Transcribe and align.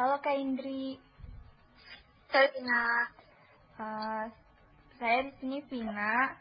Halo 0.00 0.16
Kak 0.24 0.32
Indri. 0.32 0.96
Halo 2.32 2.48
Vina. 2.56 2.84
Uh, 3.76 4.24
saya 4.96 5.28
di 5.28 5.32
sini 5.44 5.60
Vina 5.68 6.40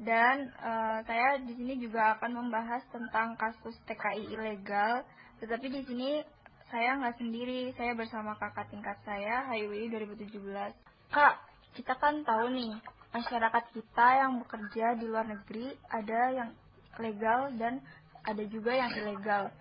dan 0.00 0.48
uh, 0.56 1.04
saya 1.04 1.36
di 1.44 1.52
sini 1.52 1.84
juga 1.84 2.16
akan 2.16 2.32
membahas 2.32 2.80
tentang 2.88 3.36
kasus 3.36 3.76
TKI 3.84 4.32
ilegal. 4.32 5.04
Tetapi 5.36 5.66
di 5.68 5.84
sini 5.84 6.24
saya 6.72 6.96
nggak 6.96 7.20
sendiri, 7.20 7.76
saya 7.76 7.92
bersama 7.92 8.40
kakak 8.40 8.72
tingkat 8.72 8.96
saya 9.04 9.52
HIWI 9.52 9.92
2017. 10.16 10.72
Kak, 11.12 11.44
kita 11.76 12.00
kan 12.00 12.24
tahu 12.24 12.56
nih 12.56 12.72
masyarakat 13.12 13.64
kita 13.76 14.08
yang 14.16 14.40
bekerja 14.40 14.96
di 14.96 15.04
luar 15.04 15.28
negeri 15.28 15.76
ada 15.92 16.20
yang 16.32 16.50
legal 16.96 17.52
dan 17.60 17.84
ada 18.24 18.44
juga 18.48 18.72
yang 18.72 18.88
ilegal. 18.96 19.52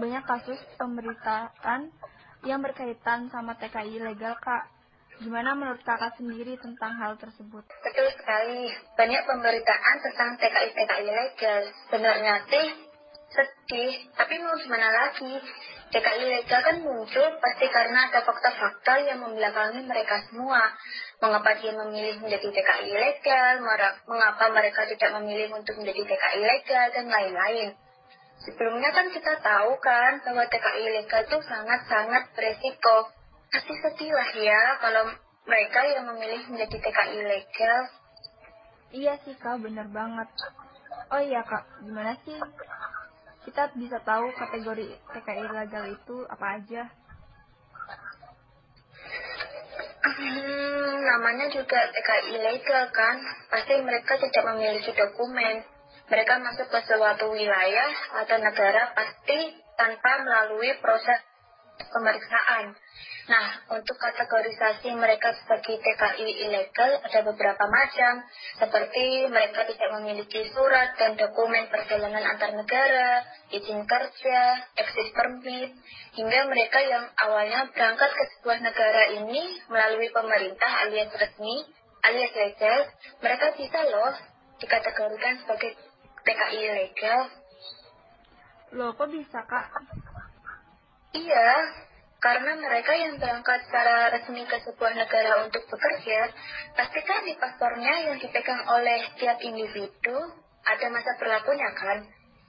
Banyak 0.00 0.24
kasus 0.24 0.56
pemberitaan 0.80 1.92
yang 2.44 2.60
berkaitan 2.60 3.32
sama 3.32 3.56
TKI 3.56 4.02
ilegal, 4.02 4.36
Kak. 4.42 4.68
Gimana 5.16 5.56
menurut 5.56 5.80
kakak 5.80 6.12
sendiri 6.20 6.60
tentang 6.60 6.92
hal 7.00 7.16
tersebut? 7.16 7.64
Betul 7.64 8.08
sekali. 8.20 8.68
Banyak 9.00 9.22
pemberitaan 9.24 9.96
tentang 10.04 10.36
TKI-TKI 10.36 11.04
ilegal. 11.08 11.62
Sebenarnya 11.88 12.44
sih 12.52 12.66
sedih, 13.32 14.12
tapi 14.12 14.36
mau 14.44 14.52
gimana 14.60 14.88
lagi? 14.92 15.40
TKI 15.86 16.20
ilegal 16.20 16.60
kan 16.66 16.76
muncul 16.82 17.26
pasti 17.40 17.66
karena 17.70 18.10
ada 18.10 18.20
fakta-fakta 18.26 19.06
yang 19.08 19.24
membelakangi 19.24 19.86
mereka 19.88 20.20
semua. 20.28 20.74
Mengapa 21.22 21.56
dia 21.64 21.72
memilih 21.72 22.20
menjadi 22.20 22.48
TKI 22.52 22.84
ilegal, 22.92 23.64
mengapa 24.04 24.44
mereka 24.52 24.84
tidak 24.84 25.10
memilih 25.16 25.48
untuk 25.56 25.80
menjadi 25.80 26.02
TKI 26.12 26.38
ilegal, 26.44 26.86
dan 26.92 27.06
lain-lain. 27.08 27.68
Sebelumnya 28.44 28.90
kan 28.92 29.08
kita 29.08 29.40
tahu 29.40 29.80
kan 29.80 30.20
bahwa 30.20 30.44
TKI 30.46 30.80
ilegal 30.92 31.24
itu 31.24 31.38
sangat-sangat 31.40 32.36
beresiko 32.36 33.08
pasti 33.48 33.72
sedih 33.72 34.12
lah 34.12 34.30
ya 34.36 34.62
kalau 34.82 35.02
mereka 35.46 35.80
yang 35.86 36.04
memilih 36.10 36.42
menjadi 36.50 36.76
TKI 36.76 37.14
ilegal. 37.22 37.80
Iya 38.92 39.14
sih 39.24 39.34
kak, 39.38 39.62
bener 39.62 39.86
banget. 39.90 40.28
Oh 41.10 41.22
iya 41.22 41.40
kak, 41.46 41.64
gimana 41.86 42.18
sih 42.26 42.38
kita 43.46 43.70
bisa 43.78 44.02
tahu 44.02 44.26
kategori 44.34 44.86
TKI 45.14 45.42
ilegal 45.46 45.84
itu 45.94 46.16
apa 46.26 46.46
aja? 46.58 46.82
Hmm, 50.06 50.92
namanya 51.02 51.46
juga 51.50 51.78
TKI 51.94 52.36
ilegal 52.36 52.84
kan, 52.90 53.16
pasti 53.50 53.74
mereka 53.82 54.18
tidak 54.18 54.44
memiliki 54.54 54.90
dokumen. 54.94 55.75
Mereka 56.06 56.34
masuk 56.38 56.70
ke 56.70 56.80
suatu 56.86 57.34
wilayah 57.34 57.90
atau 58.22 58.36
negara 58.38 58.94
pasti 58.94 59.58
tanpa 59.74 60.22
melalui 60.22 60.70
proses 60.78 61.18
pemeriksaan. 61.76 62.72
Nah, 63.26 63.46
untuk 63.74 63.98
kategorisasi 63.98 64.94
mereka 64.94 65.34
sebagai 65.34 65.82
TKI 65.82 66.46
ilegal 66.46 67.02
ada 67.02 67.20
beberapa 67.26 67.64
macam, 67.66 68.22
seperti 68.62 69.26
mereka 69.26 69.66
tidak 69.66 69.90
memiliki 69.98 70.46
surat 70.54 70.94
dan 70.94 71.18
dokumen 71.18 71.66
perjalanan 71.66 72.22
antar 72.22 72.54
negara, 72.54 73.26
izin 73.50 73.82
kerja, 73.82 74.40
eksis 74.78 75.10
permit, 75.10 75.74
hingga 76.14 76.40
mereka 76.46 76.78
yang 76.86 77.10
awalnya 77.18 77.66
berangkat 77.74 78.14
ke 78.14 78.24
sebuah 78.38 78.62
negara 78.62 79.02
ini 79.18 79.58
melalui 79.74 80.06
pemerintah 80.14 80.86
alias 80.86 81.10
resmi, 81.18 81.66
alias 82.06 82.30
legal, 82.30 82.78
mereka 83.26 83.46
bisa 83.58 83.80
loh 83.90 84.14
dikategorikan 84.62 85.42
sebagai 85.42 85.74
TKI 86.26 86.58
ilegal. 86.58 87.20
Loh, 88.74 88.90
kok 88.98 89.08
bisa, 89.14 89.46
Kak? 89.46 89.66
Iya, 91.14 91.50
karena 92.18 92.58
mereka 92.58 92.92
yang 92.98 93.14
berangkat 93.22 93.62
secara 93.70 94.10
resmi 94.10 94.42
ke 94.42 94.58
sebuah 94.66 94.92
negara 94.98 95.46
untuk 95.46 95.62
bekerja, 95.70 96.34
pastikan 96.74 97.22
di 97.22 97.38
paspornya 97.38 98.10
yang 98.10 98.16
dipegang 98.18 98.66
oleh 98.66 99.06
tiap 99.22 99.38
individu 99.38 100.18
ada 100.66 100.86
masa 100.90 101.14
berlakunya 101.22 101.70
kan? 101.78 101.98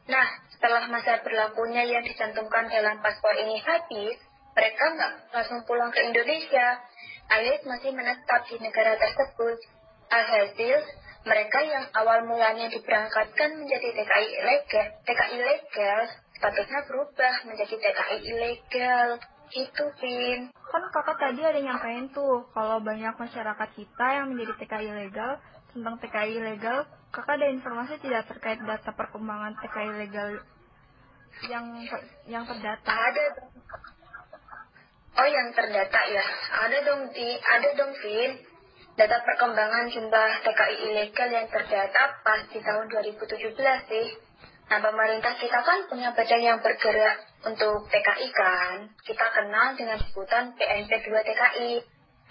Nah, 0.10 0.28
setelah 0.50 0.90
masa 0.90 1.22
berlakunya 1.22 1.86
yang 1.86 2.02
dicantumkan 2.02 2.66
dalam 2.74 2.98
paspor 3.06 3.38
ini 3.38 3.62
habis, 3.62 4.18
mereka 4.58 4.84
nggak 4.98 5.14
langsung 5.36 5.62
pulang 5.70 5.94
ke 5.94 6.02
Indonesia, 6.02 6.82
alias 7.30 7.62
masih 7.68 7.94
menetap 7.94 8.42
di 8.50 8.58
negara 8.58 8.98
tersebut. 8.98 9.62
Alhasil, 10.08 10.80
mereka 11.28 11.60
yang 11.62 11.86
awal 11.92 12.24
mulanya 12.24 12.72
diberangkatkan 12.72 13.60
menjadi 13.60 13.88
TKI 13.92 14.28
ilegal, 14.40 14.88
TKI 15.04 15.34
ilegal 15.36 16.02
statusnya 16.38 16.86
berubah 16.86 17.34
menjadi 17.50 17.76
TKI 17.76 18.18
ilegal. 18.24 19.10
Itu, 19.48 19.84
Vin. 20.04 20.52
Kan 20.52 20.84
kakak 20.92 21.18
tadi 21.24 21.40
ada 21.40 21.56
nyampein 21.56 22.12
tuh, 22.12 22.52
kalau 22.52 22.84
banyak 22.84 23.16
masyarakat 23.16 23.70
kita 23.80 24.08
yang 24.12 24.36
menjadi 24.36 24.54
TKI 24.60 24.88
ilegal, 24.92 25.40
tentang 25.72 25.96
TKI 26.04 26.32
ilegal, 26.36 26.84
kakak 27.16 27.40
ada 27.40 27.48
informasi 27.48 27.96
tidak 28.04 28.28
terkait 28.28 28.60
data 28.60 28.92
perkembangan 28.92 29.56
TKI 29.64 29.88
ilegal 29.96 30.30
yang 31.48 31.66
yang 32.28 32.44
terdata? 32.44 32.92
Ada. 32.92 33.24
Oh, 35.18 35.28
yang 35.32 35.48
terdata 35.56 36.02
ya. 36.12 36.26
Ada 36.68 36.78
dong, 36.84 37.02
di 37.16 37.30
ada 37.40 37.70
dong, 37.78 37.94
Vin. 38.04 38.32
Data 38.98 39.22
perkembangan 39.22 39.94
jumlah 39.94 40.32
TKI 40.42 40.76
ilegal 40.90 41.30
yang 41.30 41.46
terdata 41.54 42.18
pas 42.26 42.42
di 42.50 42.58
tahun 42.58 42.90
2017 42.90 43.30
sih. 43.94 44.08
Nah, 44.74 44.82
pemerintah 44.82 45.38
kita 45.38 45.62
kan 45.62 45.86
punya 45.86 46.18
badan 46.18 46.42
yang 46.42 46.58
bergerak 46.66 47.22
untuk 47.46 47.86
TKI 47.94 48.28
kan. 48.34 48.90
Kita 49.06 49.26
kenal 49.38 49.78
dengan 49.78 50.02
sebutan 50.02 50.58
PNP 50.58 51.14
2 51.14 51.14
TKI 51.14 51.72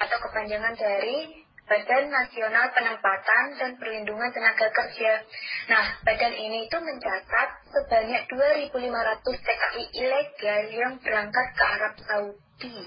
atau 0.02 0.16
kepanjangan 0.26 0.74
dari 0.74 1.46
Badan 1.66 2.10
Nasional 2.10 2.70
Penempatan 2.74 3.44
dan 3.58 3.70
Perlindungan 3.78 4.30
Tenaga 4.30 4.66
Kerja. 4.70 5.22
Nah, 5.66 5.86
badan 6.02 6.34
ini 6.34 6.66
itu 6.66 6.78
mencatat 6.78 7.48
sebanyak 7.74 8.22
2.500 8.26 8.74
TKI 9.22 9.84
ilegal 10.02 10.62
yang 10.70 10.94
berangkat 11.02 11.46
ke 11.54 11.62
Arab 11.62 11.94
Saudi. 12.06 12.78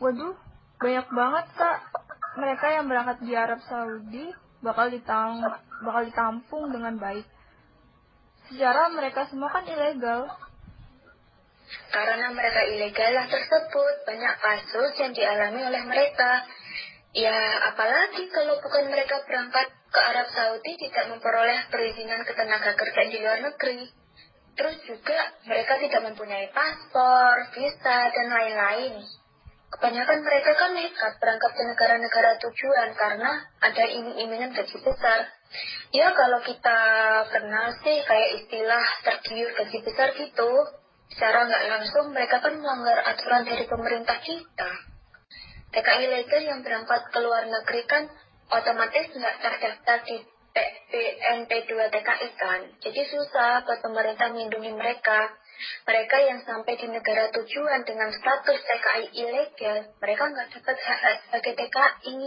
Waduh, 0.00 0.45
banyak 0.76 1.06
banget, 1.08 1.46
Kak. 1.56 1.78
Mereka 2.36 2.66
yang 2.68 2.86
berangkat 2.86 3.24
di 3.24 3.32
Arab 3.32 3.60
Saudi 3.64 4.28
bakal 4.60 4.92
ditang 4.92 5.40
bakal 5.80 6.02
ditampung 6.04 6.68
dengan 6.68 6.96
baik. 7.00 7.24
Secara 8.52 8.92
mereka 8.92 9.24
semua 9.28 9.48
kan 9.50 9.64
ilegal. 9.64 10.28
Karena 11.90 12.30
mereka 12.30 12.60
ilegal 12.68 13.10
lah 13.10 13.26
tersebut, 13.26 13.94
banyak 14.06 14.34
kasus 14.38 14.92
yang 15.02 15.12
dialami 15.16 15.60
oleh 15.66 15.82
mereka. 15.82 16.46
Ya, 17.16 17.34
apalagi 17.72 18.28
kalau 18.28 18.60
bukan 18.60 18.92
mereka 18.92 19.24
berangkat 19.24 19.72
ke 19.88 20.00
Arab 20.04 20.28
Saudi 20.30 20.72
tidak 20.76 21.08
memperoleh 21.08 21.66
perizinan 21.72 22.22
ketenaga 22.22 22.76
kerjaan 22.76 23.10
di 23.10 23.18
luar 23.18 23.40
negeri. 23.40 23.88
Terus 24.56 24.76
juga 24.84 25.18
mereka 25.48 25.80
tidak 25.80 26.02
mempunyai 26.12 26.52
paspor, 26.52 27.50
visa, 27.56 27.98
dan 28.12 28.26
lain-lain. 28.28 28.94
Kebanyakan 29.66 30.22
mereka 30.22 30.50
kan 30.54 30.70
nekat 30.78 31.12
berangkat 31.18 31.52
ke 31.58 31.62
negara-negara 31.66 32.30
tujuan 32.38 32.88
karena 32.94 33.30
ada 33.58 33.84
iming-imingan 33.90 34.54
gaji 34.54 34.78
besar. 34.78 35.26
Ya 35.90 36.14
kalau 36.14 36.38
kita 36.46 36.78
kenal 37.34 37.74
sih 37.82 37.98
kayak 38.06 38.30
istilah 38.42 38.84
tergiur 39.02 39.50
gaji 39.58 39.78
besar 39.82 40.14
gitu, 40.14 40.50
secara 41.10 41.50
nggak 41.50 41.64
langsung 41.66 42.14
mereka 42.14 42.38
kan 42.38 42.54
melanggar 42.62 42.98
aturan 43.10 43.42
dari 43.42 43.64
pemerintah 43.66 44.18
kita. 44.22 44.70
TKI 45.74 46.02
ilegal 46.08 46.42
yang 46.46 46.60
berangkat 46.62 47.02
ke 47.10 47.18
luar 47.20 47.44
negeri 47.50 47.82
kan 47.90 48.06
otomatis 48.54 49.12
nggak 49.12 49.36
terdaftar 49.42 49.98
di 50.06 50.16
PNP 50.56 51.50
2 51.68 51.92
TKI 51.92 52.28
kan. 52.38 52.60
Jadi 52.80 53.00
susah 53.12 53.66
buat 53.66 53.82
pemerintah 53.84 54.32
melindungi 54.32 54.72
mereka. 54.72 55.36
Mereka 55.86 56.16
yang 56.26 56.40
sampai 56.44 56.74
di 56.76 56.86
negara 56.90 57.32
tujuan 57.32 57.80
dengan 57.86 58.10
status 58.12 58.58
TKI 58.60 59.04
ilegal, 59.14 59.78
mereka 60.02 60.22
nggak 60.28 60.48
dapat 60.52 60.76
hak 60.76 61.16
sebagai 61.28 61.52
TKI. 61.56 62.20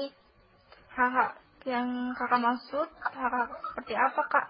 Hak 0.95 1.31
yang 1.67 2.15
kakak 2.17 2.41
maksud 2.41 2.87
hak 2.89 3.49
seperti 3.51 3.93
apa 3.93 4.21
kak? 4.31 4.47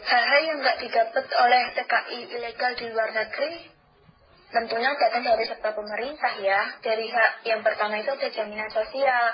Hal-hal 0.00 0.40
yang 0.42 0.58
nggak 0.62 0.78
didapat 0.80 1.24
oleh 1.28 1.62
TKI 1.76 2.18
ilegal 2.34 2.72
di 2.78 2.86
luar 2.92 3.10
negeri 3.12 3.80
tentunya 4.50 4.90
datang 4.98 5.22
dari 5.22 5.44
sektor 5.46 5.72
pemerintah 5.74 6.34
ya. 6.42 6.60
Dari 6.82 7.06
hak 7.06 7.46
yang 7.46 7.62
pertama 7.62 8.02
itu 8.02 8.10
ada 8.10 8.28
jaminan 8.28 8.70
sosial, 8.70 9.26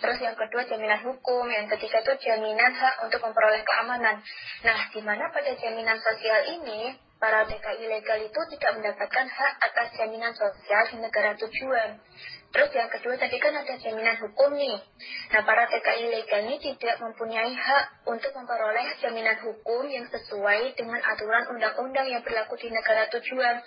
terus 0.00 0.18
yang 0.24 0.34
kedua 0.34 0.64
jaminan 0.64 1.00
hukum, 1.04 1.44
yang 1.48 1.68
ketiga 1.76 2.00
itu 2.00 2.12
jaminan 2.24 2.72
hak 2.72 3.04
untuk 3.04 3.20
memperoleh 3.20 3.62
keamanan. 3.62 4.24
Nah, 4.64 4.80
di 4.90 5.00
mana 5.04 5.28
pada 5.28 5.52
jaminan 5.54 6.00
sosial 6.00 6.40
ini 6.58 6.96
para 7.22 7.46
TKI 7.46 7.86
ilegal 7.86 8.18
itu 8.18 8.40
tidak 8.58 8.82
mendapatkan 8.82 9.26
hak 9.30 9.54
atas 9.62 9.94
jaminan 9.94 10.34
sosial 10.34 10.82
di 10.90 10.98
negara 10.98 11.38
tujuan. 11.38 12.02
Terus 12.50 12.70
yang 12.74 12.90
kedua 12.90 13.14
tadi 13.14 13.38
kan 13.38 13.54
ada 13.54 13.78
jaminan 13.78 14.18
hukum 14.26 14.50
nih. 14.58 14.82
Nah 15.30 15.46
para 15.46 15.70
TKI 15.70 16.10
ilegal 16.10 16.50
ini 16.50 16.58
tidak 16.58 16.98
mempunyai 16.98 17.54
hak 17.54 18.10
untuk 18.10 18.34
memperoleh 18.34 18.98
jaminan 18.98 19.38
hukum 19.38 19.86
yang 19.86 20.10
sesuai 20.10 20.74
dengan 20.74 20.98
aturan 20.98 21.46
undang-undang 21.54 22.10
yang 22.10 22.26
berlaku 22.26 22.58
di 22.58 22.74
negara 22.74 23.06
tujuan. 23.14 23.62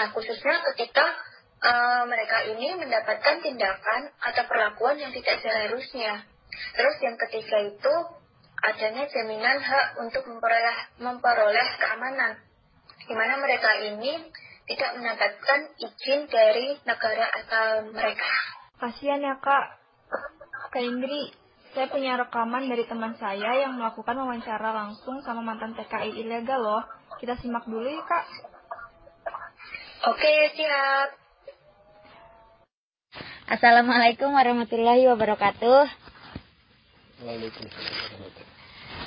Nah 0.00 0.06
khususnya 0.16 0.64
ketika 0.72 1.04
uh, 1.60 2.08
mereka 2.08 2.48
ini 2.48 2.72
mendapatkan 2.80 3.44
tindakan 3.44 4.16
atau 4.16 4.48
perlakuan 4.48 4.96
yang 4.96 5.12
tidak 5.12 5.44
seharusnya. 5.44 6.24
Terus 6.72 6.96
yang 7.04 7.20
ketiga 7.20 7.68
itu 7.68 7.94
adanya 8.64 9.04
jaminan 9.12 9.60
hak 9.60 10.00
untuk 10.00 10.24
memperoleh, 10.24 10.78
memperoleh 11.04 11.68
keamanan, 11.76 12.40
di 13.04 13.14
mana 13.14 13.36
mereka 13.40 13.70
ini 13.80 14.12
tidak 14.64 14.90
mendapatkan 14.96 15.60
izin 15.76 16.20
dari 16.28 16.72
negara 16.88 17.26
asal 17.36 17.92
mereka. 17.92 18.32
Kasihan 18.80 19.20
ya 19.20 19.36
kak, 19.36 19.66
Kak 20.72 20.82
Indri, 20.82 21.30
saya 21.76 21.86
punya 21.92 22.16
rekaman 22.16 22.70
dari 22.70 22.86
teman 22.88 23.14
saya 23.20 23.60
yang 23.60 23.76
melakukan 23.76 24.16
wawancara 24.16 24.72
langsung 24.72 25.20
sama 25.22 25.44
mantan 25.44 25.76
TKI 25.76 26.16
ilegal 26.22 26.60
loh. 26.62 26.82
Kita 27.20 27.36
simak 27.38 27.68
dulu 27.68 27.86
ya 27.86 28.02
kak. 28.02 28.24
Oke, 30.04 30.32
siap. 30.56 31.08
Assalamualaikum 33.44 34.32
warahmatullahi 34.32 35.04
wabarakatuh. 35.08 35.84
Waalaikumsalam. 37.24 38.43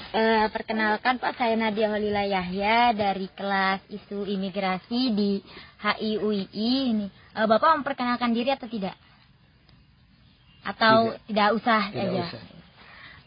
Uh, 0.07 0.47
perkenalkan 0.55 1.19
Pak, 1.19 1.35
saya 1.35 1.59
Nadia 1.59 1.91
Holila 1.91 2.23
Yahya 2.23 2.95
dari 2.95 3.27
kelas 3.35 3.83
isu 3.91 4.23
imigrasi 4.23 5.11
di 5.11 5.43
HIUII 5.83 6.71
ini. 6.95 7.07
Uh, 7.35 7.43
Bapak 7.43 7.83
memperkenalkan 7.83 8.31
diri 8.31 8.55
atau 8.55 8.71
tidak? 8.71 8.95
Atau 10.63 11.11
tidak, 11.11 11.27
tidak 11.27 11.49
usah 11.59 11.81
tidak 11.91 12.03
aja? 12.07 12.23
Usah. 12.23 12.43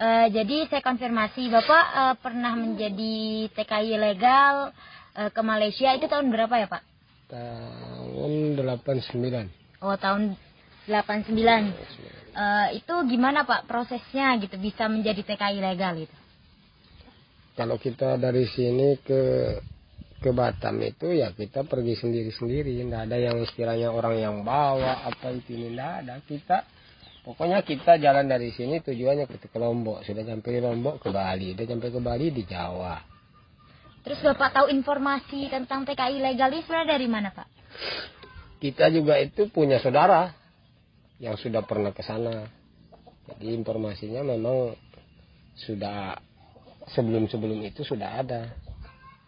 Uh, 0.01 0.27
jadi 0.33 0.57
saya 0.73 0.81
konfirmasi, 0.81 1.53
Bapak 1.53 1.85
uh, 1.93 2.15
pernah 2.17 2.57
menjadi 2.57 3.53
TKI 3.53 4.01
legal 4.01 4.73
uh, 5.21 5.29
ke 5.29 5.41
Malaysia 5.45 5.93
itu 5.93 6.09
tahun 6.09 6.33
berapa 6.33 6.55
ya 6.57 6.69
Pak? 6.73 6.83
Tahun 7.29 8.33
89. 8.57 9.85
Oh 9.85 10.01
tahun 10.01 10.33
89. 10.89 11.37
Uh, 12.33 12.69
itu 12.73 12.95
gimana 13.13 13.45
Pak 13.45 13.69
prosesnya 13.69 14.33
gitu 14.41 14.57
bisa 14.57 14.89
menjadi 14.89 15.21
TKI 15.21 15.61
legal 15.61 16.01
itu? 16.01 16.20
Kalau 17.61 17.77
kita 17.77 18.17
dari 18.17 18.49
sini 18.49 18.97
ke 19.05 19.21
ke 20.17 20.33
Batam 20.33 20.81
itu 20.81 21.13
ya 21.13 21.37
kita 21.37 21.69
pergi 21.69 21.93
sendiri-sendiri. 21.93 22.81
Tidak 22.81 23.05
ada 23.05 23.21
yang 23.21 23.37
istilahnya 23.37 23.93
orang 23.93 24.17
yang 24.17 24.37
bawa 24.41 25.05
apa 25.05 25.29
itu 25.29 25.61
ini 25.61 25.77
tidak 25.77 25.93
ada. 26.01 26.15
Kita 26.25 26.57
pokoknya 27.21 27.61
kita 27.61 28.01
jalan 28.01 28.33
dari 28.33 28.49
sini 28.57 28.81
tujuannya 28.81 29.29
ke, 29.29 29.37
ke 29.45 29.59
Lombok. 29.61 30.09
Sudah 30.09 30.25
sampai 30.25 30.51
di 30.57 30.61
Lombok 30.65 31.05
ke 31.05 31.13
Bali. 31.13 31.53
Sudah 31.53 31.67
sampai 31.69 31.89
ke 31.93 32.01
Bali 32.01 32.27
di 32.33 32.43
Jawa. 32.49 32.97
Terus 34.09 34.25
bapak 34.25 34.57
tahu 34.57 34.67
informasi 34.73 35.53
tentang 35.53 35.85
TKI 35.85 36.17
legal 36.17 36.49
ini 36.57 36.65
sebenarnya 36.65 36.97
dari 36.97 37.09
mana 37.13 37.29
pak? 37.37 37.49
Kita 38.57 38.89
juga 38.89 39.21
itu 39.21 39.53
punya 39.53 39.77
saudara 39.85 40.33
yang 41.21 41.37
sudah 41.37 41.61
pernah 41.69 41.93
ke 41.93 42.01
sana. 42.01 42.49
Jadi 43.29 43.53
informasinya 43.53 44.25
memang 44.25 44.73
sudah 45.61 46.30
sebelum-sebelum 46.93 47.61
itu 47.67 47.85
sudah 47.85 48.25
ada. 48.25 48.51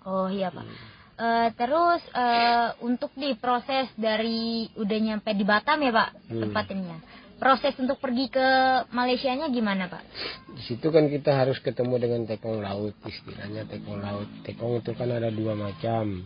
Oh 0.08 0.26
iya 0.26 0.50
pak. 0.50 0.64
Hmm. 0.64 0.78
Uh, 1.12 1.48
terus 1.54 2.02
uh, 2.16 2.74
untuk 2.82 3.12
di 3.14 3.36
proses 3.36 3.86
dari 3.94 4.66
udah 4.74 4.98
nyampe 4.98 5.30
di 5.36 5.44
Batam 5.44 5.78
ya 5.84 5.92
pak 5.92 6.10
hmm. 6.32 6.42
tempat 6.48 6.64
ininya. 6.72 6.98
Proses 7.42 7.74
untuk 7.82 7.98
pergi 7.98 8.30
ke 8.30 8.46
Malaysia 8.94 9.34
nya 9.34 9.50
gimana 9.50 9.90
pak? 9.90 10.06
Di 10.54 10.62
situ 10.62 10.94
kan 10.94 11.10
kita 11.10 11.34
harus 11.34 11.58
ketemu 11.58 11.98
dengan 11.98 12.22
tekong 12.22 12.62
laut 12.62 12.94
istilahnya 13.02 13.66
tekong 13.66 13.98
laut. 13.98 14.30
Tekong 14.46 14.78
itu 14.78 14.94
kan 14.94 15.10
ada 15.10 15.26
dua 15.26 15.58
macam. 15.58 16.22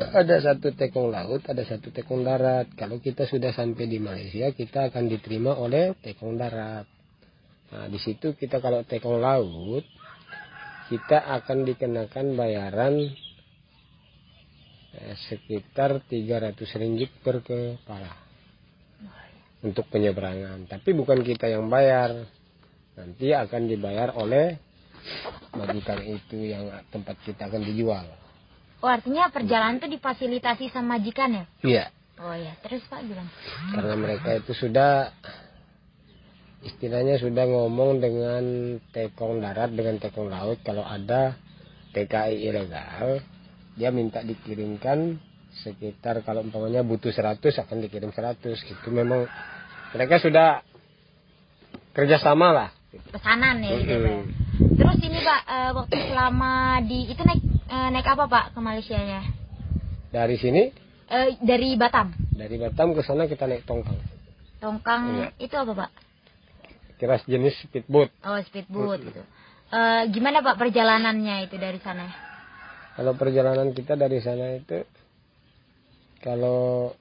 Ada 0.00 0.50
satu 0.50 0.74
tekong 0.74 1.14
laut, 1.14 1.46
ada 1.46 1.62
satu 1.62 1.94
tekong 1.94 2.26
darat. 2.26 2.66
Kalau 2.74 2.98
kita 2.98 3.22
sudah 3.30 3.54
sampai 3.54 3.86
di 3.86 4.02
Malaysia, 4.02 4.50
kita 4.50 4.90
akan 4.90 5.06
diterima 5.06 5.54
oleh 5.54 5.94
tekong 6.02 6.34
darat. 6.34 6.90
Nah, 7.70 7.86
di 7.86 8.02
situ 8.02 8.34
kita 8.34 8.58
kalau 8.58 8.82
tekong 8.82 9.22
laut, 9.22 9.86
kita 10.90 11.22
akan 11.38 11.62
dikenakan 11.62 12.34
bayaran 12.34 13.14
eh, 14.98 15.14
sekitar 15.30 16.02
300 16.02 16.58
ringgit 16.82 17.14
per 17.22 17.46
kepala 17.46 18.10
untuk 19.62 19.86
penyeberangan. 19.86 20.66
Tapi 20.66 20.90
bukan 20.96 21.22
kita 21.22 21.46
yang 21.46 21.70
bayar, 21.70 22.26
nanti 22.98 23.30
akan 23.30 23.70
dibayar 23.70 24.10
oleh 24.18 24.58
majikan 25.54 26.02
itu 26.04 26.50
yang 26.50 26.68
tempat 26.90 27.16
kita 27.22 27.46
akan 27.46 27.62
dijual. 27.62 28.06
Oh 28.80 28.88
artinya 28.88 29.28
perjalanan 29.28 29.78
itu 29.78 29.88
difasilitasi 30.00 30.72
sama 30.72 30.98
majikan 30.98 31.30
ya? 31.30 31.44
Iya. 31.62 31.84
Oh 32.20 32.36
ya, 32.36 32.52
terus 32.60 32.84
Pak 32.84 33.00
bilang. 33.08 33.28
Karena 33.72 33.94
mereka 33.96 34.36
itu 34.36 34.52
sudah 34.52 35.08
istilahnya 36.60 37.16
sudah 37.16 37.48
ngomong 37.48 38.00
dengan 38.04 38.42
tekong 38.92 39.40
darat 39.40 39.72
dengan 39.72 39.96
tekong 39.96 40.28
laut. 40.28 40.60
Kalau 40.60 40.84
ada 40.84 41.36
TKI 41.96 42.46
ilegal 42.46 43.24
dia 43.74 43.88
minta 43.88 44.20
dikirimkan 44.20 45.16
sekitar 45.64 46.22
kalau 46.22 46.44
umpamanya 46.44 46.84
butuh 46.84 47.10
100 47.10 47.42
akan 47.42 47.78
dikirim 47.82 48.12
100 48.12 48.44
itu 48.44 48.88
memang 48.92 49.26
mereka 49.96 50.22
sudah 50.22 50.62
kerjasama 51.96 52.52
lah. 52.54 52.68
Pesanan 52.90 53.62
ya 53.62 53.78
gitu 53.78 54.02
-hmm. 54.02 54.22
terus 54.74 54.98
ini 54.98 55.22
pak 55.22 55.40
uh, 55.46 55.70
waktu 55.78 55.96
selama 56.10 56.82
di 56.82 57.06
itu 57.06 57.22
naik 57.22 57.42
uh, 57.70 57.88
naik 57.94 58.06
apa 58.06 58.26
pak 58.26 58.44
ke 58.54 58.58
Malaysia 58.58 58.98
nya? 58.98 59.22
Dari 60.10 60.36
sini? 60.38 60.74
Uh, 61.06 61.38
dari 61.42 61.78
Batam. 61.78 62.14
Dari 62.34 62.58
Batam 62.58 62.94
ke 62.94 63.02
sana 63.06 63.30
kita 63.30 63.46
naik 63.46 63.62
tongkang. 63.62 63.98
Tongkang 64.58 65.02
iya. 65.22 65.26
itu 65.38 65.54
apa 65.54 65.86
pak 65.86 65.90
kira 67.00 67.16
jenis 67.24 67.56
speedboat. 67.64 68.12
Oh, 68.20 68.36
speedboat 68.44 69.00
gitu. 69.00 69.24
Uh, 69.72 70.04
gimana 70.12 70.44
Pak 70.44 70.60
perjalanannya 70.60 71.48
itu 71.48 71.56
dari 71.56 71.80
sana? 71.80 72.04
Kalau 73.00 73.16
perjalanan 73.16 73.72
kita 73.72 73.96
dari 73.96 74.20
sana 74.20 74.52
itu 74.52 74.84
kalau 76.20 76.92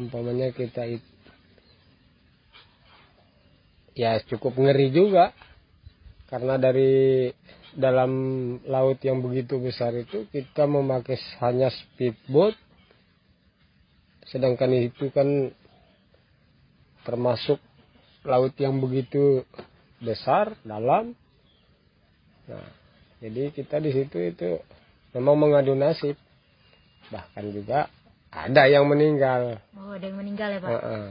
umpamanya 0.00 0.48
kita 0.56 0.88
itu 0.88 1.04
ya 3.98 4.22
cukup 4.24 4.54
ngeri 4.56 4.94
juga 4.94 5.34
karena 6.30 6.54
dari 6.54 7.28
dalam 7.74 8.12
laut 8.64 9.02
yang 9.02 9.18
begitu 9.18 9.58
besar 9.58 9.90
itu 9.92 10.30
kita 10.30 10.70
memakai 10.70 11.18
hanya 11.42 11.68
speedboat 11.68 12.54
sedangkan 14.30 14.70
itu 14.86 15.10
kan 15.10 15.50
termasuk 17.02 17.58
laut 18.28 18.52
yang 18.60 18.76
begitu 18.76 19.42
besar 19.98 20.52
dalam. 20.62 21.16
Nah 22.44 22.68
jadi 23.18 23.50
kita 23.50 23.82
di 23.82 23.90
situ 23.90 24.18
itu 24.20 24.60
memang 25.16 25.36
mengadu 25.40 25.74
nasib. 25.74 26.14
Bahkan 27.08 27.44
juga 27.50 27.88
ada 28.28 28.68
yang 28.68 28.84
meninggal. 28.86 29.58
Oh 29.74 29.96
ada 29.96 30.04
yang 30.04 30.18
meninggal 30.20 30.48
ya 30.52 30.60
pak? 30.60 30.70
Uh 30.70 30.76
-uh. 30.78 31.08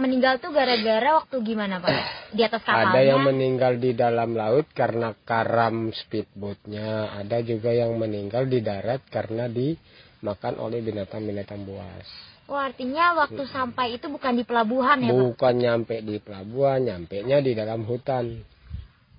meninggal 0.00 0.40
tuh 0.40 0.54
gara-gara 0.54 1.20
waktu 1.20 1.36
gimana 1.44 1.82
pak? 1.82 1.92
Di 2.32 2.40
atas 2.46 2.64
kapalnya 2.64 2.94
ada 2.94 3.00
yang 3.04 3.20
meninggal 3.20 3.76
di 3.76 3.92
dalam 3.92 4.32
laut 4.32 4.70
karena 4.72 5.12
karam 5.26 5.92
speedboatnya. 5.92 7.18
Ada 7.20 7.44
juga 7.44 7.74
yang 7.74 7.92
meninggal 7.98 8.48
di 8.48 8.64
darat 8.64 9.04
karena 9.12 9.50
dimakan 9.50 10.54
oleh 10.62 10.80
binatang-binatang 10.80 11.66
buas 11.68 12.33
Oh 12.44 12.60
artinya 12.60 13.16
waktu 13.24 13.48
sampai 13.48 13.96
itu 13.96 14.06
bukan 14.12 14.36
di 14.36 14.44
pelabuhan 14.44 15.00
ya 15.00 15.10
Bukan 15.16 15.54
nyampe 15.56 16.04
di 16.04 16.20
pelabuhan, 16.20 16.84
nyampe 16.84 17.24
nya 17.24 17.40
di 17.40 17.56
dalam 17.56 17.88
hutan. 17.88 18.44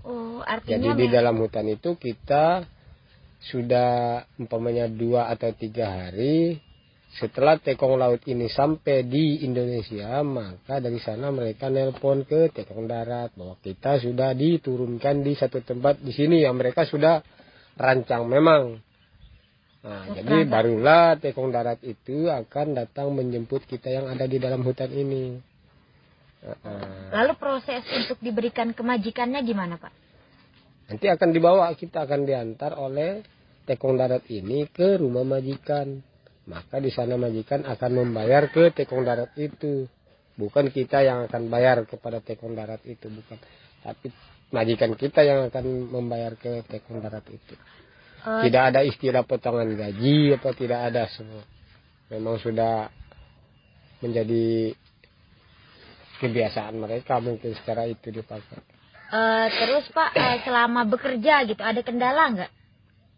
Oh 0.06 0.46
artinya. 0.46 0.94
Jadi 0.94 1.02
di 1.02 1.08
dalam 1.10 1.42
hutan 1.42 1.66
itu 1.66 1.98
kita 1.98 2.70
sudah 3.42 4.26
umpamanya 4.38 4.86
dua 4.90 5.30
atau 5.34 5.50
tiga 5.54 5.90
hari 5.90 6.62
setelah 7.16 7.56
tekong 7.56 7.96
laut 7.96 8.20
ini 8.28 8.52
sampai 8.52 9.08
di 9.08 9.46
Indonesia 9.48 10.20
maka 10.20 10.84
dari 10.84 11.00
sana 11.00 11.32
mereka 11.32 11.72
nelpon 11.72 12.28
ke 12.28 12.52
tekong 12.52 12.92
darat 12.92 13.32
bahwa 13.40 13.56
kita 13.64 14.04
sudah 14.04 14.36
diturunkan 14.36 15.24
di 15.24 15.32
satu 15.32 15.64
tempat 15.64 16.04
di 16.04 16.12
sini 16.12 16.44
yang 16.44 16.60
mereka 16.60 16.84
sudah 16.84 17.24
rancang 17.80 18.28
memang 18.28 18.84
Nah, 19.86 20.02
jadi 20.18 20.50
barulah 20.50 21.14
tekong 21.22 21.54
darat 21.54 21.78
itu 21.86 22.26
akan 22.26 22.74
datang 22.74 23.14
menjemput 23.14 23.70
kita 23.70 23.94
yang 23.94 24.10
ada 24.10 24.26
di 24.26 24.42
dalam 24.42 24.66
hutan 24.66 24.90
ini. 24.90 25.38
Lalu 27.14 27.34
proses 27.38 27.86
untuk 27.94 28.18
diberikan 28.18 28.74
kemajikannya 28.74 29.46
gimana, 29.46 29.78
Pak? 29.78 29.94
Nanti 30.90 31.06
akan 31.10 31.30
dibawa, 31.30 31.70
kita 31.78 32.06
akan 32.06 32.26
diantar 32.26 32.78
oleh 32.78 33.22
tekong 33.70 33.98
darat 33.98 34.26
ini 34.34 34.66
ke 34.70 34.98
rumah 34.98 35.26
majikan. 35.26 36.02
Maka 36.46 36.78
di 36.82 36.94
sana 36.94 37.18
majikan 37.18 37.66
akan 37.66 37.92
membayar 38.06 38.50
ke 38.50 38.74
tekong 38.74 39.06
darat 39.06 39.34
itu. 39.38 39.86
bukan 40.36 40.68
kita 40.72 41.04
yang 41.04 41.32
akan 41.32 41.48
bayar 41.48 41.88
kepada 41.88 42.20
tekon 42.20 42.56
darat 42.56 42.84
itu 42.84 43.08
bukan 43.08 43.40
tapi 43.80 44.12
majikan 44.52 44.92
kita 44.96 45.24
yang 45.24 45.48
akan 45.48 45.92
membayar 45.92 46.36
ke 46.36 46.64
tekon 46.68 47.00
darat 47.00 47.24
itu 47.32 47.56
Eh, 48.26 48.50
tidak 48.50 48.64
ada 48.74 48.82
istilah 48.82 49.22
potongan 49.22 49.70
gaji 49.78 50.34
apa 50.34 50.50
tidak 50.58 50.80
ada 50.90 51.06
semua. 51.14 51.46
Memang 52.10 52.42
sudah 52.42 52.90
menjadi 54.02 54.74
kebiasaan 56.18 56.74
mereka 56.82 57.22
mungkin 57.22 57.54
secara 57.54 57.86
itu 57.86 58.10
dipakai. 58.10 58.58
Eh, 59.14 59.48
terus 59.54 59.86
Pak 59.94 60.18
eh, 60.18 60.42
selama 60.42 60.90
bekerja 60.90 61.46
gitu 61.46 61.62
ada 61.62 61.82
kendala 61.86 62.34
nggak? 62.34 62.52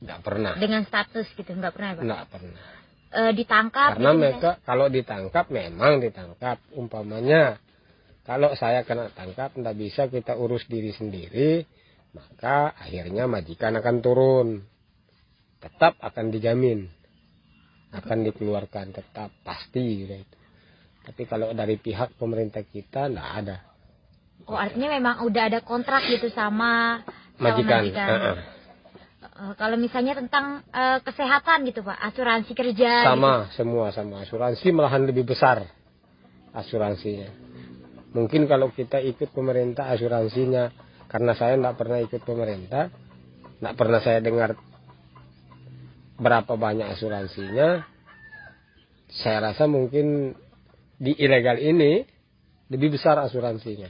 Tidak 0.04 0.20
pernah. 0.22 0.54
Dengan 0.60 0.84
status 0.84 1.32
gitu 1.40 1.56
nggak 1.56 1.72
pernah 1.72 1.90
ya, 1.90 1.96
Pak? 1.96 2.04
tidak 2.04 2.26
pernah. 2.28 2.62
Eh, 3.08 3.32
ditangkap 3.32 3.90
karena 3.96 4.12
gitu, 4.12 4.20
mereka 4.20 4.52
kalau 4.68 4.86
ditangkap 4.92 5.46
memang 5.48 6.04
ditangkap. 6.04 6.60
Umpamanya 6.76 7.56
kalau 8.28 8.52
saya 8.60 8.84
kena 8.84 9.08
tangkap 9.16 9.56
tidak 9.56 9.76
bisa 9.80 10.12
kita 10.12 10.36
urus 10.36 10.68
diri 10.68 10.92
sendiri 10.92 11.64
maka 12.12 12.76
akhirnya 12.76 13.24
majikan 13.32 13.80
akan 13.80 13.96
turun 14.04 14.48
tetap 15.68 16.00
akan 16.00 16.32
dijamin 16.32 16.88
akan 17.92 18.18
dikeluarkan 18.32 18.96
tetap 18.96 19.32
pasti 19.44 20.08
udah 20.08 20.20
itu 20.20 20.38
tapi 21.08 21.24
kalau 21.24 21.56
dari 21.56 21.80
pihak 21.80 22.20
pemerintah 22.20 22.68
kita 22.68 23.08
tidak 23.08 23.30
ada. 23.32 23.58
Oh 24.44 24.60
artinya 24.60 24.92
memang 24.92 25.24
udah 25.24 25.44
ada 25.48 25.64
kontrak 25.64 26.04
gitu 26.12 26.28
sama 26.36 27.00
sama 27.40 27.56
majikan. 27.56 27.84
Eh, 29.24 29.54
kalau 29.56 29.80
misalnya 29.80 30.20
tentang 30.20 30.68
eh, 30.68 31.00
kesehatan 31.00 31.64
gitu 31.72 31.88
Pak, 31.88 31.96
asuransi 32.12 32.52
kerja. 32.52 33.08
sama 33.08 33.48
semua 33.56 33.96
sama. 33.96 34.28
Asuransi 34.28 34.68
malahan 34.76 35.08
lebih 35.08 35.24
besar 35.24 35.64
asuransinya. 36.52 37.32
Mungkin 38.12 38.52
kalau 38.52 38.76
kita 38.76 39.00
ikut 39.00 39.32
pemerintah 39.32 39.88
asuransinya 39.96 40.76
karena 41.08 41.32
saya 41.40 41.56
tidak 41.56 41.76
pernah 41.80 42.04
ikut 42.04 42.22
pemerintah 42.28 42.92
tidak 43.64 43.76
pernah 43.80 44.00
saya 44.04 44.20
dengar 44.20 44.60
berapa 46.18 46.54
banyak 46.54 46.88
asuransinya 46.98 47.86
saya 49.08 49.40
rasa 49.52 49.66
mungkin 49.66 50.36
di 50.98 51.14
ilegal 51.16 51.58
ini 51.58 52.04
lebih 52.68 52.98
besar 52.98 53.16
asuransinya. 53.22 53.88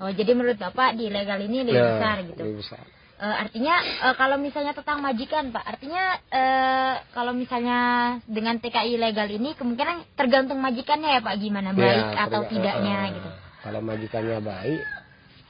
Oh 0.00 0.10
jadi 0.10 0.32
menurut 0.34 0.58
Bapak 0.58 0.98
di 0.98 1.08
ilegal 1.08 1.40
ini 1.40 1.64
lebih 1.64 1.78
Nah, 1.78 1.90
besar 1.96 2.16
gitu. 2.26 2.42
lebih 2.42 2.58
besar 2.60 2.84
Eh, 3.20 3.36
artinya 3.36 3.76
eh, 3.84 4.14
kalau 4.16 4.40
misalnya 4.40 4.72
tentang 4.72 5.04
majikan 5.04 5.52
Pak, 5.52 5.60
artinya 5.60 6.16
eh, 6.32 6.94
kalau 7.12 7.36
misalnya 7.36 7.78
dengan 8.24 8.56
TKI 8.56 8.96
ilegal 8.96 9.28
ini 9.28 9.52
kemungkinan 9.52 10.16
tergantung 10.16 10.56
majikannya 10.56 11.20
ya 11.20 11.20
Pak 11.20 11.36
gimana 11.36 11.76
baik 11.76 12.16
Ya, 12.16 12.24
atau 12.24 12.48
tidaknya 12.48 13.12
gitu. 13.12 13.28
Kalau 13.60 13.80
majikannya 13.84 14.40
baik, 14.40 14.82